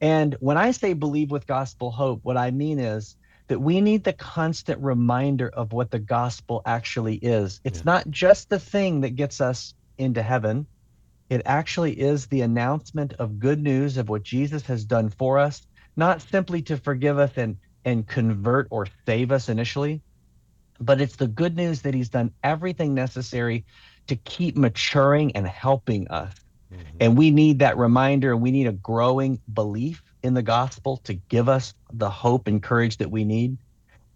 And 0.00 0.36
when 0.40 0.58
I 0.58 0.72
say 0.72 0.92
believe 0.92 1.30
with 1.30 1.46
gospel 1.46 1.90
hope, 1.90 2.20
what 2.22 2.36
I 2.36 2.50
mean 2.50 2.78
is 2.78 3.16
that 3.48 3.60
we 3.60 3.80
need 3.80 4.04
the 4.04 4.12
constant 4.12 4.82
reminder 4.82 5.48
of 5.48 5.72
what 5.72 5.90
the 5.90 5.98
gospel 5.98 6.62
actually 6.66 7.16
is. 7.16 7.60
It's 7.64 7.78
Yeah. 7.78 7.84
not 7.84 8.10
just 8.10 8.48
the 8.48 8.58
thing 8.58 9.02
that 9.02 9.16
gets 9.16 9.40
us 9.40 9.74
into 9.96 10.22
heaven. 10.22 10.66
It 11.30 11.42
actually 11.46 11.92
is 11.92 12.26
the 12.26 12.42
announcement 12.42 13.14
of 13.14 13.38
good 13.38 13.60
news 13.60 13.96
of 13.96 14.08
what 14.08 14.22
Jesus 14.22 14.62
has 14.66 14.84
done 14.84 15.10
for 15.10 15.38
us, 15.38 15.66
not 15.96 16.22
simply 16.22 16.62
to 16.62 16.76
forgive 16.76 17.18
us 17.18 17.32
and, 17.36 17.56
and 17.84 18.06
convert 18.06 18.68
or 18.70 18.86
save 19.06 19.32
us 19.32 19.48
initially, 19.48 20.02
but 20.80 21.00
it's 21.00 21.16
the 21.16 21.28
good 21.28 21.56
news 21.56 21.82
that 21.82 21.94
he's 21.94 22.08
done 22.08 22.30
everything 22.42 22.94
necessary 22.94 23.64
to 24.06 24.16
keep 24.16 24.56
maturing 24.56 25.34
and 25.36 25.46
helping 25.46 26.08
us. 26.08 26.34
Mm-hmm. 26.72 26.96
And 27.00 27.16
we 27.16 27.30
need 27.30 27.60
that 27.60 27.78
reminder, 27.78 28.32
and 28.32 28.42
we 28.42 28.50
need 28.50 28.66
a 28.66 28.72
growing 28.72 29.40
belief 29.52 30.02
in 30.22 30.34
the 30.34 30.42
gospel 30.42 30.98
to 31.04 31.14
give 31.14 31.48
us 31.48 31.74
the 31.92 32.10
hope 32.10 32.48
and 32.48 32.62
courage 32.62 32.96
that 32.98 33.10
we 33.10 33.24
need. 33.24 33.56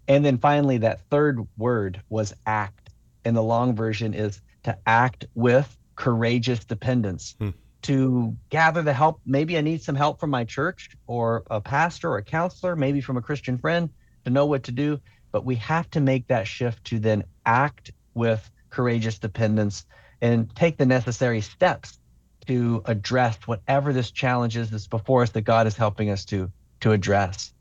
And 0.09 0.25
then 0.25 0.39
finally, 0.39 0.79
that 0.79 1.01
third 1.11 1.47
word 1.57 2.03
was 2.09 2.35
act. 2.47 2.91
And 3.25 3.37
the 3.37 3.43
long 3.43 3.77
version 3.77 4.15
is 4.15 4.41
to 4.65 4.77
act 4.87 5.27
with 5.35 5.78
courageous 5.99 6.65
dependence, 6.65 7.35
Hmm. 7.39 7.51
to 7.83 8.37
gather 8.51 8.83
the 8.83 8.93
help. 8.93 9.21
Maybe 9.27 9.59
I 9.59 9.61
need 9.61 9.83
some 9.83 9.95
help 9.95 10.19
from 10.21 10.31
my 10.31 10.45
church 10.45 10.91
or 11.07 11.45
a 11.51 11.61
pastor 11.61 12.11
or 12.11 12.19
a 12.19 12.23
counselor, 12.23 12.75
maybe 12.77 13.01
from 13.01 13.17
a 13.17 13.23
Christian 13.23 13.59
friend 13.59 13.91
to 14.25 14.31
know 14.31 14.47
what 14.47 14.65
to 14.65 14.73
do. 14.73 15.01
But 15.33 15.45
we 15.45 15.57
have 15.57 15.91
to 15.91 16.01
make 16.01 16.27
that 16.29 16.47
shift 16.47 16.85
to 16.87 16.99
then 16.99 17.25
act 17.45 17.93
with 18.15 18.49
courageous 18.71 19.19
dependence 19.19 19.87
and 20.21 20.55
take 20.57 20.77
the 20.77 20.87
necessary 20.87 21.41
steps 21.41 21.99
to 22.47 22.83
address 22.87 23.37
whatever 23.47 23.93
this 23.93 24.11
challenge 24.11 24.57
is 24.57 24.71
that's 24.71 24.87
before 24.87 25.23
us 25.23 25.31
that 25.31 25.43
God 25.43 25.67
is 25.67 25.77
helping 25.77 26.11
us 26.11 26.25
to 26.27 26.51
to 26.81 26.93
address. 26.93 27.53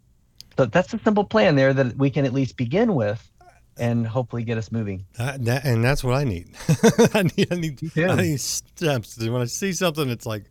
So 0.58 0.66
that's 0.66 0.94
a 0.94 1.00
simple 1.00 1.26
plan 1.26 1.56
there 1.56 1.74
that 1.74 1.98
we 1.98 2.10
can 2.12 2.26
at 2.26 2.34
least 2.34 2.56
begin 2.58 2.94
with 2.96 3.20
and 3.80 4.06
hopefully 4.08 4.44
get 4.44 4.58
us 4.58 4.72
moving. 4.72 5.06
That, 5.18 5.44
that, 5.46 5.66
and 5.66 5.84
that's 5.84 6.04
what 6.04 6.16
I 6.16 6.24
need. 6.24 6.50
I 7.14 7.24
need, 7.36 7.48
I 7.52 7.56
need, 7.56 7.78
too. 7.94 8.06
I 8.06 8.16
need 8.16 8.40
steps. 8.42 9.18
When 9.18 9.42
I 9.42 9.46
see 9.46 9.74
something, 9.74 10.10
it's 10.10 10.26
like, 10.26 10.46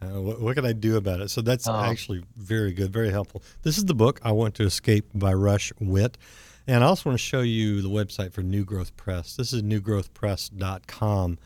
uh, 0.00 0.20
what, 0.20 0.40
what 0.40 0.54
can 0.56 0.64
I 0.66 0.72
do 0.72 0.96
about 0.96 1.20
it? 1.20 1.30
So 1.30 1.40
that's 1.42 1.68
Oh. 1.68 1.74
actually 1.74 2.24
very 2.36 2.72
good, 2.72 2.92
very 2.92 3.10
helpful. 3.10 3.42
This 3.62 3.78
is 3.78 3.84
the 3.84 3.94
book 3.94 4.20
I 4.24 4.32
Want 4.32 4.54
to 4.56 4.64
Escape 4.64 5.06
by 5.14 5.32
Rush 5.32 5.72
Witt. 5.80 6.18
And 6.66 6.84
I 6.84 6.86
also 6.86 7.10
want 7.10 7.18
to 7.18 7.24
show 7.24 7.40
you 7.40 7.82
the 7.82 7.88
website 7.88 8.32
for 8.32 8.42
New 8.42 8.64
Growth 8.64 8.96
Press. 8.96 9.34
This 9.36 9.52
is 9.52 9.62
newgrowthpress.com. 9.62 11.38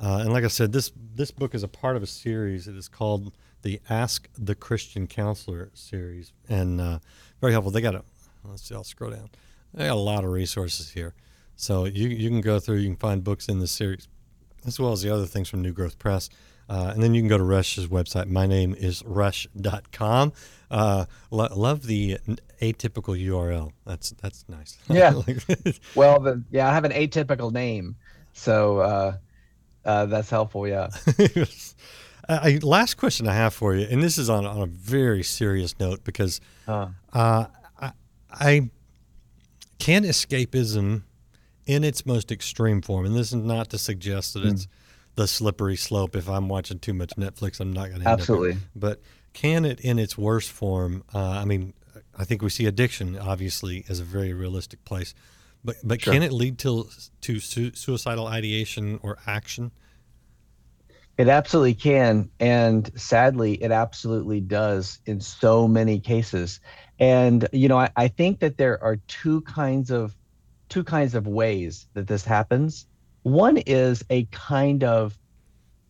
Uh, 0.00 0.18
and 0.22 0.32
like 0.32 0.44
I 0.44 0.48
said, 0.48 0.72
this 0.72 0.92
this 1.16 1.30
book 1.30 1.54
is 1.54 1.62
a 1.62 1.68
part 1.68 1.96
of 1.96 2.02
a 2.02 2.06
series. 2.06 2.68
It 2.68 2.76
is 2.76 2.86
called 2.88 3.32
the 3.62 3.80
Ask 3.90 4.28
the 4.38 4.54
Christian 4.54 5.06
Counselor 5.08 5.70
series, 5.74 6.32
and 6.48 6.80
uh, 6.80 6.98
very 7.40 7.52
helpful. 7.52 7.72
They 7.72 7.80
got 7.80 7.96
it. 7.96 8.02
let's 8.44 8.62
see, 8.68 8.74
I'll 8.76 8.84
scroll 8.84 9.10
down. 9.10 9.30
A 9.76 9.92
lot 9.94 10.24
of 10.24 10.30
resources 10.30 10.90
here, 10.90 11.14
so 11.56 11.84
you 11.84 12.08
you 12.08 12.28
can 12.30 12.40
go 12.40 12.58
through. 12.58 12.76
You 12.78 12.88
can 12.88 12.96
find 12.96 13.22
books 13.22 13.48
in 13.48 13.58
the 13.60 13.66
series, 13.68 14.08
as 14.66 14.80
well 14.80 14.92
as 14.92 15.02
the 15.02 15.10
other 15.12 15.26
things 15.26 15.48
from 15.48 15.62
New 15.62 15.72
Growth 15.72 15.98
Press. 15.98 16.28
Uh, 16.70 16.90
and 16.92 17.02
then 17.02 17.14
you 17.14 17.22
can 17.22 17.28
go 17.28 17.38
to 17.38 17.44
Rush's 17.44 17.86
website. 17.86 18.26
My 18.26 18.46
name 18.46 18.74
is 18.74 19.02
rush.com. 19.06 20.32
Uh, 20.70 21.06
lo- 21.30 21.48
love 21.56 21.86
the 21.86 22.18
atypical 22.60 23.16
URL. 23.18 23.72
That's 23.86 24.10
that's 24.22 24.44
nice. 24.48 24.76
Yeah. 24.90 25.10
Like- 25.26 25.80
Well, 25.94 26.20
the, 26.20 26.42
yeah, 26.50 26.68
I 26.68 26.74
have 26.74 26.84
an 26.84 26.92
atypical 26.92 27.50
name, 27.52 27.96
so 28.34 28.78
uh, 28.80 29.16
uh, 29.84 30.06
that's 30.06 30.28
helpful. 30.28 30.66
Yeah. 30.68 30.88
I, 32.28 32.58
last 32.62 32.98
question 32.98 33.26
I 33.26 33.34
have 33.34 33.54
for 33.54 33.74
you, 33.74 33.86
and 33.90 34.02
this 34.02 34.18
is 34.18 34.28
on, 34.28 34.44
on 34.44 34.60
a 34.60 34.66
very 34.66 35.22
serious 35.22 35.78
note 35.80 36.04
because 36.04 36.40
Uh, 36.66 36.88
uh, 37.14 37.46
I, 37.80 37.92
I 38.30 38.70
can 39.78 40.04
escapism 40.04 41.02
in 41.66 41.84
its 41.84 42.06
most 42.06 42.32
extreme 42.32 42.80
form, 42.82 43.06
and 43.06 43.14
this 43.14 43.28
is 43.28 43.34
not 43.34 43.70
to 43.70 43.78
suggest 43.78 44.34
that 44.34 44.44
it's 44.44 44.66
the 45.16 45.26
slippery 45.26 45.76
slope. 45.76 46.16
If 46.16 46.28
I'm 46.28 46.48
watching 46.48 46.78
too 46.78 46.94
much 46.94 47.10
Netflix, 47.10 47.60
I'm 47.60 47.72
not 47.72 47.88
going 47.90 48.00
to 48.02 48.08
Absolutely. 48.08 48.56
But 48.74 49.00
can 49.34 49.64
it, 49.64 49.80
in 49.80 49.98
its 49.98 50.16
worst 50.16 50.50
form? 50.50 51.04
Uh, 51.14 51.18
I 51.18 51.44
mean, 51.44 51.74
I 52.16 52.24
think 52.24 52.42
we 52.42 52.50
see 52.50 52.66
addiction 52.66 53.18
obviously 53.18 53.84
as 53.88 54.00
a 54.00 54.04
very 54.04 54.32
realistic 54.32 54.84
place, 54.84 55.14
but 55.64 55.76
but 55.84 56.00
Sure. 56.00 56.12
can 56.12 56.22
it 56.22 56.32
lead 56.32 56.58
to 56.60 56.88
to 57.22 57.38
su- 57.40 57.74
suicidal 57.74 58.26
ideation 58.26 58.98
or 59.02 59.18
action? 59.26 59.70
It 61.18 61.28
absolutely 61.28 61.74
can. 61.74 62.30
And 62.38 62.90
sadly, 62.98 63.54
it 63.62 63.72
absolutely 63.72 64.40
does 64.40 65.00
in 65.04 65.20
so 65.20 65.66
many 65.66 65.98
cases. 65.98 66.60
And, 67.00 67.48
you 67.52 67.68
know, 67.68 67.78
I, 67.78 67.90
I 67.96 68.08
think 68.08 68.40
that 68.40 68.56
there 68.56 68.82
are 68.82 68.96
two 69.08 69.40
kinds 69.42 69.90
of 69.90 70.16
two 70.68 70.84
kinds 70.84 71.14
of 71.14 71.26
ways 71.26 71.88
that 71.94 72.06
this 72.06 72.24
happens. 72.24 72.86
One 73.22 73.58
is 73.58 74.04
a 74.10 74.26
kind 74.26 74.84
of 74.84 75.18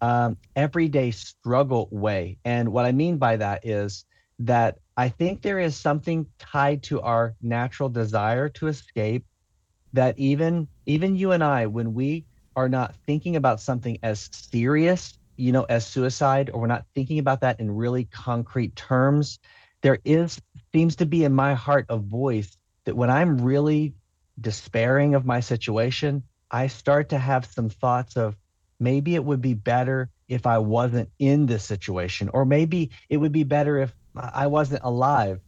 um, 0.01 0.39
everyday 0.57 1.11
struggle 1.13 1.89
way. 1.93 2.39
And 2.45 2.71
what 2.71 2.87
I 2.87 2.93
mean 2.93 3.19
by 3.19 3.37
that 3.37 3.67
is 3.67 4.05
that 4.41 4.79
I 4.97 5.09
think 5.11 5.43
there 5.43 5.61
is 5.61 5.77
something 5.77 6.27
tied 6.39 6.83
to 6.85 7.01
our 7.03 7.37
natural 7.43 7.89
desire 7.91 8.49
to 8.51 8.69
escape 8.69 9.27
that 9.93 10.19
even 10.19 10.69
even 10.87 11.17
you 11.17 11.33
and 11.33 11.43
I, 11.45 11.67
when 11.67 11.95
we 11.95 12.27
are 12.57 12.69
not 12.69 12.95
thinking 13.07 13.37
about 13.37 13.61
something 13.61 13.99
as 14.03 14.29
serious, 14.33 15.18
you 15.39 15.53
know, 15.53 15.65
as 15.65 15.87
suicide, 15.87 16.51
or 16.53 16.61
we're 16.61 16.67
not 16.67 16.85
thinking 16.95 17.19
about 17.19 17.41
that 17.43 17.61
in 17.61 17.71
really 17.71 18.05
concrete 18.05 18.75
terms, 18.77 19.39
there 19.83 19.99
is 20.05 20.41
seems 20.73 20.97
to 20.97 21.07
be 21.07 21.25
in 21.25 21.33
my 21.33 21.55
heart 21.55 21.87
a 21.89 21.97
voice 21.97 22.57
that 22.85 22.97
when 22.97 23.11
I'm 23.11 23.41
really 23.41 23.95
despairing 24.41 25.15
of 25.15 25.25
my 25.25 25.41
situation, 25.41 26.25
I 26.51 26.67
start 26.67 27.11
to 27.11 27.19
have 27.19 27.47
some 27.47 27.69
thoughts 27.69 28.17
of 28.17 28.37
maybe 28.81 29.15
it 29.15 29.25
would 29.25 29.41
be 29.41 29.55
better 29.55 30.11
if 30.29 30.47
I 30.47 30.59
wasn't 30.59 31.11
in 31.19 31.47
this 31.47 31.65
situation, 31.65 32.29
or 32.33 32.45
maybe 32.45 32.91
it 33.09 33.17
would 33.17 33.33
be 33.33 33.45
better 33.45 33.79
if 33.79 33.95
I 34.17 34.47
wasn't 34.47 34.83
alive. 34.85 35.41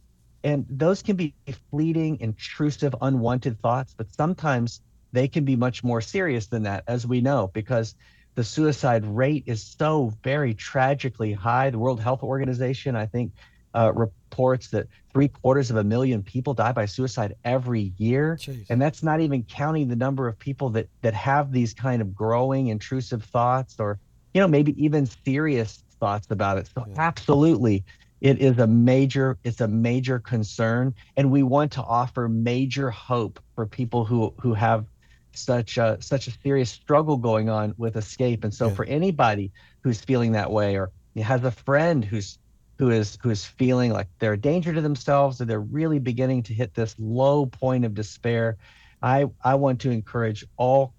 And 0.43 0.65
those 0.69 1.01
can 1.03 1.15
be 1.15 1.35
fleeting, 1.69 2.19
intrusive, 2.19 2.95
unwanted 3.01 3.61
thoughts, 3.61 3.93
but 3.95 4.11
sometimes 4.11 4.81
they 5.11 5.27
can 5.27 5.45
be 5.45 5.55
much 5.55 5.83
more 5.83 6.01
serious 6.01 6.47
than 6.47 6.63
that, 6.63 6.83
as 6.87 7.05
we 7.05 7.21
know, 7.21 7.51
because 7.53 7.95
the 8.35 8.43
suicide 8.43 9.05
rate 9.05 9.43
is 9.45 9.61
so 9.61 10.13
very 10.23 10.53
tragically 10.53 11.33
high. 11.33 11.69
The 11.69 11.79
World 11.79 11.99
Health 11.99 12.23
Organization, 12.23 12.95
I 12.95 13.05
think, 13.05 13.31
uh, 13.73 13.91
reports 13.93 14.69
that 14.69 14.87
three 15.13 15.27
quarters 15.27 15.69
of 15.69 15.77
a 15.77 15.83
million 15.83 16.23
people 16.23 16.53
die 16.53 16.71
by 16.71 16.85
suicide 16.85 17.35
every 17.43 17.93
year, 17.97 18.37
Jeez. 18.39 18.69
and 18.69 18.81
that's 18.81 19.03
not 19.03 19.19
even 19.21 19.43
counting 19.43 19.87
the 19.87 19.95
number 19.95 20.27
of 20.27 20.37
people 20.39 20.69
that 20.69 20.87
that 21.01 21.13
have 21.13 21.51
these 21.51 21.73
kind 21.73 22.01
of 22.01 22.13
growing 22.13 22.67
intrusive 22.67 23.23
thoughts, 23.23 23.75
or 23.79 23.99
you 24.33 24.41
know 24.41 24.47
maybe 24.47 24.81
even 24.83 25.05
serious 25.05 25.83
thoughts 25.99 26.27
about 26.31 26.57
it. 26.57 26.69
So 26.73 26.85
yeah. 26.87 26.95
absolutely, 26.97 27.83
it 28.19 28.39
is 28.39 28.57
a 28.59 28.67
major 28.67 29.37
it's 29.43 29.61
a 29.61 29.67
major 29.67 30.19
concern, 30.19 30.93
and 31.17 31.31
we 31.31 31.43
want 31.43 31.71
to 31.73 31.81
offer 31.81 32.27
major 32.27 32.89
hope 32.91 33.39
for 33.55 33.65
people 33.65 34.05
who 34.05 34.33
who 34.39 34.53
have 34.53 34.85
such 35.33 35.77
a 35.77 35.97
such 36.01 36.27
a 36.27 36.31
serious 36.43 36.69
struggle 36.69 37.17
going 37.17 37.49
on 37.49 37.73
with 37.77 37.95
escape. 37.95 38.43
And 38.43 38.53
so 38.53 38.67
yeah. 38.67 38.73
for 38.73 38.85
anybody 38.85 39.51
who's 39.81 40.01
feeling 40.01 40.33
that 40.33 40.51
way 40.51 40.77
or 40.77 40.91
has 41.19 41.43
a 41.43 41.51
friend 41.51 42.05
who's 42.05 42.37
who 42.81 42.89
is 42.89 43.19
who 43.21 43.29
is 43.29 43.45
feeling 43.45 43.91
like 43.91 44.07
they're 44.17 44.33
a 44.33 44.37
danger 44.37 44.73
to 44.73 44.81
themselves 44.81 45.39
or 45.39 45.45
they're 45.45 45.59
really 45.59 45.99
beginning 45.99 46.41
to 46.41 46.51
hit 46.51 46.73
this 46.73 46.95
low 46.97 47.45
point 47.45 47.85
of 47.85 47.93
despair 47.93 48.57
i 49.03 49.25
i 49.43 49.53
want 49.53 49.81
to 49.81 49.91
encourage 49.91 50.43
all 50.57 50.93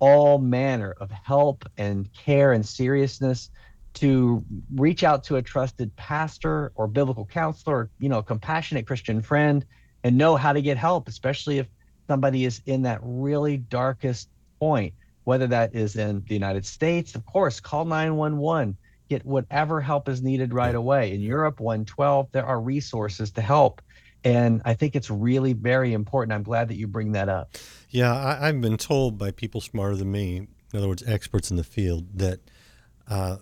all 0.00 0.38
manner 0.38 0.96
of 1.00 1.12
help 1.12 1.64
and 1.76 2.12
care 2.12 2.52
and 2.52 2.66
seriousness 2.66 3.50
to 3.94 4.44
reach 4.74 5.04
out 5.04 5.22
to 5.22 5.36
a 5.36 5.42
trusted 5.42 5.94
pastor 5.94 6.72
or 6.74 6.88
biblical 6.88 7.24
counselor 7.26 7.76
or, 7.76 7.90
you 8.00 8.08
know 8.08 8.18
a 8.18 8.22
compassionate 8.22 8.84
christian 8.84 9.22
friend 9.22 9.64
and 10.02 10.18
know 10.18 10.34
how 10.34 10.52
to 10.52 10.60
get 10.60 10.76
help 10.76 11.06
especially 11.06 11.58
if 11.58 11.68
somebody 12.08 12.44
is 12.44 12.60
in 12.66 12.82
that 12.82 12.98
really 13.02 13.56
darkest 13.56 14.28
point 14.58 14.92
whether 15.24 15.46
that 15.46 15.74
is 15.74 15.94
in 15.94 16.24
the 16.26 16.34
united 16.34 16.66
states 16.66 17.14
of 17.14 17.24
course 17.26 17.60
call 17.60 17.84
911 17.84 18.76
get 19.08 19.24
whatever 19.24 19.80
help 19.80 20.08
is 20.08 20.22
needed 20.22 20.52
right 20.52 20.74
away. 20.74 21.12
In 21.12 21.20
Europe, 21.20 21.60
112, 21.60 22.28
there 22.32 22.44
are 22.44 22.60
resources 22.60 23.30
to 23.32 23.40
help. 23.40 23.80
And 24.24 24.60
I 24.64 24.74
think 24.74 24.96
it's 24.96 25.10
really 25.10 25.52
very 25.52 25.92
important. 25.92 26.32
I'm 26.32 26.42
glad 26.42 26.68
that 26.68 26.76
you 26.76 26.86
bring 26.86 27.12
that 27.12 27.28
up. 27.28 27.56
Yeah, 27.90 28.14
I, 28.14 28.46
have 28.46 28.60
been 28.60 28.76
told 28.76 29.16
by 29.16 29.30
people 29.30 29.60
smarter 29.60 29.96
than 29.96 30.10
me, 30.10 30.36
in 30.36 30.48
other 30.78 30.88
words, 30.88 31.02
experts 31.06 31.50
in 31.50 31.56
the 31.56 31.64
field, 31.64 32.06
that 32.18 32.40
uh, 33.08 33.36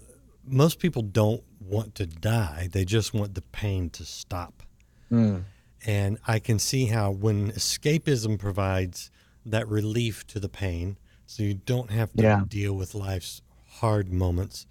most 0.46 0.78
people 0.78 1.02
don't 1.02 1.42
want 1.60 1.94
to 1.96 2.06
die. 2.06 2.68
They 2.70 2.84
just 2.84 3.14
want 3.14 3.34
the 3.34 3.42
pain 3.42 3.90
to 3.90 4.04
stop. 4.04 4.62
Mm. 5.10 5.44
And 5.86 6.18
I 6.26 6.40
can 6.40 6.58
see 6.58 6.86
how 6.86 7.12
when 7.12 7.52
escapism 7.52 8.38
provides 8.40 9.10
that 9.46 9.68
relief 9.68 10.26
to 10.26 10.40
the 10.40 10.48
pain, 10.48 10.98
so 11.26 11.44
you 11.44 11.54
don't 11.54 11.92
have 11.92 12.12
to 12.14 12.22
yeah. 12.24 12.42
deal 12.46 12.74
with 12.74 12.92
life's 12.94 13.40
hard 13.74 14.12
moments, 14.12 14.66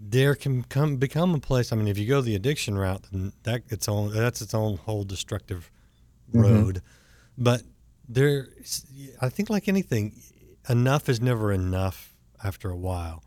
there 0.00 0.34
can 0.34 0.64
come 0.64 0.96
become 0.96 1.34
a 1.36 1.38
place. 1.38 1.72
I 1.72 1.76
mean, 1.76 1.86
if 1.86 1.96
you 1.98 2.06
go 2.06 2.20
the 2.20 2.34
addiction 2.34 2.76
route, 2.76 3.04
then 3.12 3.32
that 3.44 3.62
its 3.68 3.88
own 3.88 4.12
that's 4.12 4.42
its 4.42 4.54
own 4.54 4.78
whole 4.78 5.04
destructive 5.04 5.70
mm-hmm. 6.28 6.40
road. 6.40 6.74
Mm-hmm. 6.76 7.44
But 7.44 7.62
there, 8.08 8.48
I 9.20 9.28
think, 9.28 9.48
like 9.48 9.68
anything, 9.68 10.20
enough 10.68 11.08
is 11.08 11.20
never 11.20 11.52
enough 11.52 12.16
after 12.42 12.70
a 12.70 12.76
while, 12.76 13.22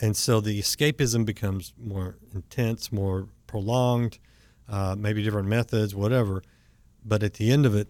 and 0.00 0.16
so 0.16 0.40
the 0.40 0.60
escapism 0.60 1.24
becomes 1.24 1.72
more 1.76 2.18
intense, 2.32 2.92
more 2.92 3.28
prolonged, 3.48 4.20
uh, 4.68 4.96
maybe 4.98 5.22
different 5.22 5.48
methods, 5.48 5.94
whatever. 5.94 6.42
But 7.04 7.22
at 7.22 7.34
the 7.34 7.50
end 7.50 7.66
of 7.66 7.74
it, 7.74 7.88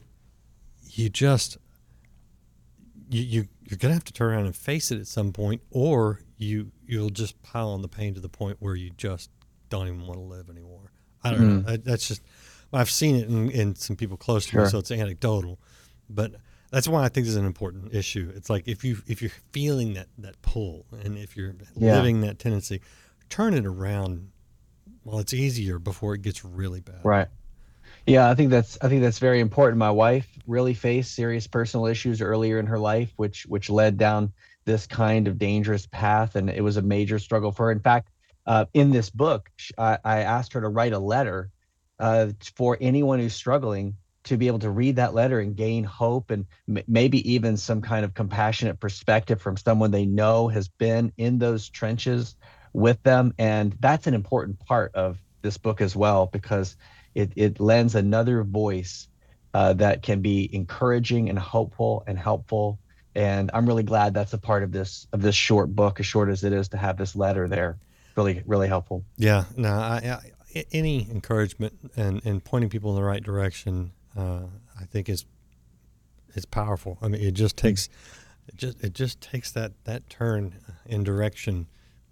you 0.90 1.08
just 1.08 1.58
you, 3.10 3.22
you 3.22 3.48
you're 3.64 3.78
gonna 3.78 3.94
have 3.94 4.04
to 4.04 4.12
turn 4.12 4.32
around 4.32 4.46
and 4.46 4.56
face 4.56 4.90
it 4.90 4.98
at 5.00 5.06
some 5.06 5.32
point, 5.32 5.62
or 5.70 6.20
you 6.36 6.70
you'll 6.86 7.10
just 7.10 7.40
pile 7.42 7.70
on 7.70 7.82
the 7.82 7.88
pain 7.88 8.14
to 8.14 8.20
the 8.20 8.28
point 8.28 8.56
where 8.60 8.76
you 8.76 8.90
just 8.96 9.30
don't 9.68 9.86
even 9.86 10.06
want 10.06 10.14
to 10.14 10.24
live 10.24 10.48
anymore. 10.48 10.92
I 11.22 11.30
don't 11.32 11.40
mm. 11.40 11.66
know. 11.66 11.76
That's 11.76 12.06
just 12.06 12.22
I've 12.72 12.90
seen 12.90 13.16
it 13.16 13.28
in, 13.28 13.50
in 13.50 13.74
some 13.74 13.96
people 13.96 14.16
close 14.16 14.44
to 14.46 14.52
sure. 14.52 14.64
me, 14.64 14.68
so 14.68 14.78
it's 14.78 14.90
anecdotal, 14.90 15.58
but 16.08 16.32
that's 16.70 16.86
why 16.86 17.04
I 17.04 17.08
think 17.08 17.26
this 17.26 17.32
is 17.32 17.36
an 17.36 17.46
important 17.46 17.94
issue. 17.94 18.30
It's 18.34 18.50
like 18.50 18.68
if 18.68 18.84
you 18.84 18.98
if 19.06 19.22
you're 19.22 19.32
feeling 19.52 19.94
that 19.94 20.08
that 20.18 20.40
pull 20.42 20.86
and 21.02 21.16
if 21.16 21.36
you're 21.36 21.54
yeah. 21.76 21.96
living 21.96 22.20
that 22.22 22.38
tendency, 22.38 22.80
turn 23.28 23.54
it 23.54 23.66
around 23.66 24.30
while 25.09 25.21
it's 25.21 25.33
easier 25.33 25.79
before 25.79 26.14
it 26.14 26.21
gets 26.21 26.44
really 26.44 26.81
bad. 26.81 27.01
Right. 27.03 27.29
Yeah, 28.07 28.29
I 28.29 28.35
think 28.35 28.51
that's 28.51 28.77
I 28.83 28.88
think 28.88 29.01
that's 29.03 29.18
very 29.18 29.40
important. 29.40 29.79
My 29.79 29.90
wife 29.90 30.29
really 30.47 30.75
faced 30.75 31.14
serious 31.14 31.47
personal 31.47 31.87
issues 31.87 32.21
earlier 32.21 32.59
in 32.59 32.66
her 32.66 32.79
life, 32.79 33.12
which 33.16 33.47
which 33.47 33.71
led 33.71 33.97
down 33.97 34.33
this 34.66 34.87
kind 34.87 35.27
of 35.27 35.38
dangerous 35.38 35.87
path, 35.87 36.37
and 36.37 36.51
it 36.51 36.62
was 36.62 36.77
a 36.77 36.83
major 36.83 37.18
struggle 37.18 37.53
for 37.53 37.66
her. 37.66 37.73
In 37.73 37.81
fact, 37.81 38.11
uh, 38.47 38.66
in 38.75 38.90
this 38.90 39.09
book, 39.09 39.51
I, 39.79 39.99
I, 40.05 40.21
asked 40.21 40.53
her 40.53 40.61
to 40.61 40.68
write 40.68 40.92
a 40.92 40.99
letter 40.99 41.51
uh, 41.99 42.29
for 42.55 42.77
anyone 42.81 43.18
who's 43.18 43.35
struggling 43.35 43.97
to 44.25 44.37
be 44.37 44.47
able 44.47 44.59
to 44.59 44.71
read 44.71 44.97
that 44.97 45.14
letter 45.14 45.40
and 45.40 45.57
gain 45.57 45.85
hope 45.85 46.31
and 46.31 46.47
m- 46.68 46.85
maybe 46.87 47.31
even 47.31 47.57
some 47.57 47.81
kind 47.81 48.05
of 48.05 48.14
compassionate 48.14 48.79
perspective 48.79 49.40
from 49.40 49.57
someone 49.57 49.90
they 49.90 50.07
know 50.07 50.49
has 50.49 50.68
been 50.68 51.12
in 51.16 51.38
those 51.38 51.68
trenches 51.71 52.37
with 52.72 53.02
them. 53.02 53.35
And 53.38 53.76
that's 53.81 54.07
an 54.07 54.14
important 54.14 54.59
part 54.61 54.94
of 54.94 55.18
this 55.42 55.59
book 55.59 55.81
as 55.81 55.94
well 55.94 56.26
because 56.26 56.76
it, 57.14 57.33
it 57.37 57.61
lends 57.61 57.94
another 57.94 58.42
voice 58.44 59.09
uh, 59.54 59.72
that 59.74 60.02
can 60.02 60.20
be 60.20 60.48
encouraging 60.54 61.28
and 61.28 61.38
hopeful 61.38 62.04
and 62.07 62.18
helpful 62.18 62.78
and 63.18 63.50
I'm 63.52 63.66
really 63.66 63.83
glad 63.83 64.14
that's 64.14 64.33
a 64.33 64.38
part 64.38 64.62
of 64.62 64.70
this 64.70 65.09
of 65.12 65.22
this 65.22 65.35
short 65.35 65.74
book, 65.74 65.98
as 65.98 66.07
short 66.07 66.28
as 66.28 66.44
it 66.44 66.52
is, 66.52 66.68
to 66.68 66.76
have 66.76 66.96
this 66.96 67.16
letter 67.16 67.48
there. 67.48 67.76
Really, 68.16 68.44
really 68.46 68.68
helpful. 68.68 69.04
Yeah, 69.16 69.44
no, 69.57 69.70
I, 69.70 70.20
I, 70.54 70.64
any 70.70 71.11
encouragement 71.11 71.76
and 71.96 72.24
and 72.24 72.42
pointing 72.44 72.70
people 72.70 72.90
in 72.90 72.96
the 72.96 73.02
right 73.02 73.22
direction, 73.22 73.90
uh, 74.16 74.42
I 74.81 74.85
think 74.85 75.09
is 75.09 75.24
is 76.35 76.44
powerful. 76.44 76.98
I 77.02 77.09
mean, 77.09 77.20
it 77.20 77.33
just 77.33 77.57
takes 77.57 77.88
it 78.46 78.57
just 78.57 78.85
it 78.85 78.92
just 78.92 79.20
takes 79.20 79.50
that 79.50 79.72
that 79.83 80.09
turn 80.09 80.54
in 80.87 81.02
direction 81.02 81.66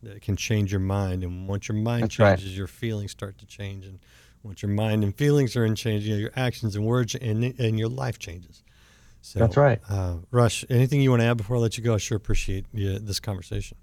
that 0.07 0.23
can 0.23 0.37
change 0.37 0.73
your 0.73 0.81
mind, 0.81 1.23
and 1.23 1.49
once 1.49 1.69
your 1.69 1.77
mind 1.77 2.05
that's 2.05 2.15
changes, 2.15 2.47
right. 2.47 2.57
your 2.57 2.67
feelings 2.67 3.11
start 3.11 3.39
to 3.39 3.47
change, 3.47 3.85
and 3.85 3.99
once 4.43 4.63
your 4.63 4.71
mind 4.71 5.05
and 5.05 5.15
feelings 5.15 5.57
are 5.57 5.65
in 5.65 5.75
change, 5.75 6.05
you 6.05 6.15
know, 6.15 6.21
your 6.21 6.33
actions 6.37 6.77
and 6.77 6.85
words 6.85 7.15
and 7.15 7.45
and 7.59 7.79
your 7.79 7.89
life 7.89 8.19
changes. 8.19 8.63
So, 9.21 9.41
That's 9.41 9.57
right. 9.57 9.81
Uh, 9.89 10.19
Rush, 10.31 10.65
anything 10.71 11.01
you 11.01 11.11
want 11.11 11.21
to 11.21 11.27
add 11.27 11.37
before 11.37 11.57
I 11.57 11.59
let 11.59 11.77
you 11.77 11.83
go? 11.83 11.95
I 11.95 11.97
sure 11.97 12.17
appreciate 12.17 12.65
this 12.73 13.19
conversation. 13.19 13.77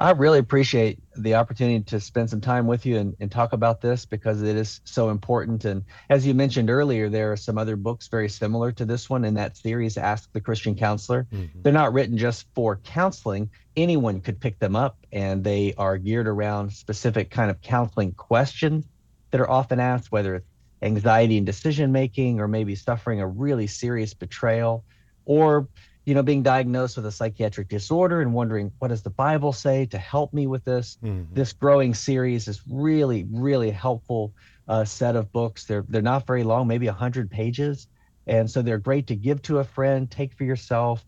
I 0.00 0.12
really 0.12 0.38
appreciate 0.38 1.00
the 1.16 1.34
opportunity 1.34 1.82
to 1.84 1.98
spend 1.98 2.30
some 2.30 2.40
time 2.40 2.68
with 2.68 2.86
you 2.86 2.98
and, 2.98 3.16
and 3.18 3.32
talk 3.32 3.52
about 3.52 3.80
this 3.80 4.06
because 4.06 4.42
it 4.42 4.54
is 4.54 4.80
so 4.84 5.10
important. 5.10 5.64
And 5.64 5.84
as 6.08 6.24
you 6.24 6.34
mentioned 6.34 6.70
earlier, 6.70 7.08
there 7.08 7.32
are 7.32 7.36
some 7.36 7.58
other 7.58 7.74
books 7.74 8.06
very 8.06 8.28
similar 8.28 8.70
to 8.72 8.84
this 8.84 9.10
one 9.10 9.24
in 9.24 9.34
that 9.34 9.56
series, 9.56 9.96
Ask 9.96 10.32
the 10.32 10.40
Christian 10.40 10.76
Counselor. 10.76 11.26
Mm-hmm. 11.32 11.62
They're 11.62 11.72
not 11.72 11.92
written 11.92 12.16
just 12.16 12.46
for 12.54 12.76
counseling. 12.76 13.50
Anyone 13.76 14.20
could 14.20 14.40
pick 14.40 14.60
them 14.60 14.76
up, 14.76 14.98
and 15.10 15.42
they 15.42 15.74
are 15.76 15.98
geared 15.98 16.28
around 16.28 16.72
specific 16.72 17.30
kind 17.30 17.50
of 17.50 17.60
counseling 17.60 18.12
questions 18.12 18.86
that 19.32 19.40
are 19.40 19.50
often 19.50 19.80
asked, 19.80 20.12
whether 20.12 20.36
it's 20.36 20.46
anxiety 20.80 21.38
and 21.38 21.46
decision 21.46 21.90
making 21.90 22.38
or 22.38 22.46
maybe 22.46 22.76
suffering 22.76 23.20
a 23.20 23.26
really 23.26 23.66
serious 23.66 24.14
betrayal 24.14 24.84
or 25.24 25.68
you 26.08 26.14
know 26.14 26.22
being 26.22 26.42
diagnosed 26.42 26.96
with 26.96 27.06
a 27.06 27.12
psychiatric 27.12 27.68
disorder 27.68 28.22
and 28.22 28.32
wondering 28.32 28.72
what 28.78 28.88
does 28.88 29.02
the 29.02 29.10
bible 29.10 29.52
say 29.52 29.84
to 29.86 29.98
help 29.98 30.32
me 30.32 30.46
with 30.46 30.64
this 30.64 30.98
mm-hmm. 31.04 31.22
this 31.34 31.52
growing 31.52 31.92
series 31.92 32.48
is 32.48 32.62
really 32.70 33.26
really 33.30 33.70
helpful 33.70 34.32
uh, 34.68 34.84
set 34.84 35.16
of 35.16 35.30
books 35.32 35.64
they're 35.64 35.84
they're 35.88 36.02
not 36.02 36.26
very 36.26 36.44
long 36.44 36.66
maybe 36.66 36.86
100 36.86 37.30
pages 37.30 37.88
and 38.28 38.48
so 38.48 38.60
they're 38.60 38.78
great 38.78 39.06
to 39.06 39.16
give 39.16 39.40
to 39.42 39.58
a 39.58 39.64
friend, 39.64 40.08
take 40.08 40.34
for 40.34 40.44
yourself. 40.44 41.04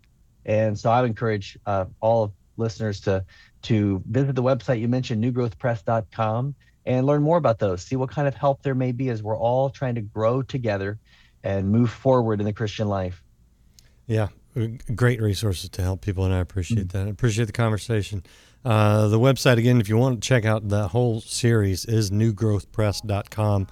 And 0.46 0.76
so 0.76 0.90
I 0.90 1.02
would 1.02 1.10
encourage 1.10 1.58
uh, 1.66 1.84
all 2.00 2.32
listeners 2.56 3.00
to 3.02 3.24
to 3.62 4.02
visit 4.08 4.34
the 4.34 4.42
website 4.42 4.80
you 4.80 4.88
mentioned, 4.88 5.22
newgrowthpress.com, 5.22 6.54
and 6.86 7.06
learn 7.06 7.22
more 7.22 7.36
about 7.36 7.58
those. 7.58 7.82
See 7.82 7.96
what 7.96 8.10
kind 8.10 8.26
of 8.26 8.34
help 8.34 8.62
there 8.62 8.74
may 8.74 8.92
be 8.92 9.10
as 9.10 9.22
we're 9.22 9.36
all 9.36 9.68
trying 9.68 9.96
to 9.96 10.00
grow 10.00 10.40
together 10.40 10.98
and 11.44 11.70
move 11.70 11.90
forward 11.90 12.40
in 12.40 12.46
the 12.46 12.54
Christian 12.54 12.88
life. 12.88 13.22
Yeah, 14.06 14.28
great 14.94 15.20
resources 15.20 15.70
to 15.70 15.82
help 15.82 16.00
people, 16.00 16.24
and 16.24 16.34
I 16.34 16.38
appreciate 16.38 16.88
mm-hmm. 16.88 16.98
that. 16.98 17.06
I 17.06 17.10
appreciate 17.10 17.46
the 17.46 17.52
conversation. 17.52 18.22
Uh, 18.64 19.08
the 19.08 19.18
website, 19.18 19.56
again, 19.56 19.80
if 19.80 19.88
you 19.88 19.96
want 19.96 20.22
to 20.22 20.26
check 20.26 20.44
out 20.44 20.68
the 20.68 20.88
whole 20.88 21.20
series, 21.20 21.84
is 21.84 22.10
newgrowthpress.com. 22.10 23.66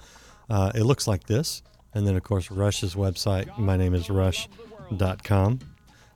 Uh, 0.49 0.71
it 0.73 0.83
looks 0.83 1.07
like 1.07 1.25
this. 1.25 1.61
And 1.93 2.07
then, 2.07 2.15
of 2.15 2.23
course, 2.23 2.51
Rush's 2.51 2.95
website, 2.95 3.55
my 3.57 3.77
name 3.77 3.93
is 3.93 4.09
rush.com. 4.09 5.59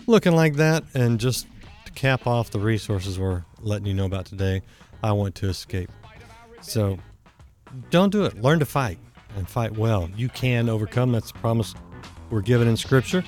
Looking 0.06 0.36
like 0.36 0.56
that. 0.56 0.84
And 0.94 1.20
just 1.20 1.48
to 1.86 1.92
cap 1.94 2.28
off 2.28 2.52
the 2.52 2.60
resources 2.60 3.20
we're 3.20 3.44
letting 3.60 3.88
you 3.88 3.94
know 3.94 4.06
about 4.06 4.26
today, 4.26 4.62
I 5.04 5.12
want 5.12 5.36
to 5.36 5.50
escape. 5.50 5.92
So 6.62 6.98
don't 7.90 8.12
do 8.12 8.26
it. 8.26 8.42
Learn 8.42 8.60
to 8.60 8.66
fight 8.66 9.00
and 9.36 9.48
fight 9.48 9.72
well. 9.72 10.10
You 10.16 10.30
can 10.30 10.70
overcome. 10.70 11.12
That's 11.12 11.32
the 11.32 11.40
promise 11.40 11.74
we're 12.30 12.42
given 12.42 12.68
in 12.68 12.78
Scripture. 12.78 13.24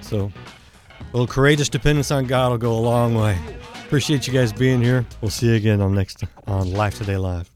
So 0.00 0.32
a 1.00 1.04
little 1.12 1.26
courageous 1.26 1.68
dependence 1.68 2.10
on 2.10 2.26
God 2.26 2.50
will 2.50 2.58
go 2.58 2.72
a 2.72 2.80
long 2.80 3.14
way. 3.14 3.38
Appreciate 3.86 4.26
you 4.26 4.32
guys 4.32 4.52
being 4.52 4.82
here. 4.82 5.06
We'll 5.20 5.30
see 5.30 5.46
you 5.46 5.54
again 5.54 5.80
on 5.80 5.94
next 5.94 6.24
on 6.46 6.72
Life 6.72 6.98
Today 6.98 7.16
Live. 7.16 7.50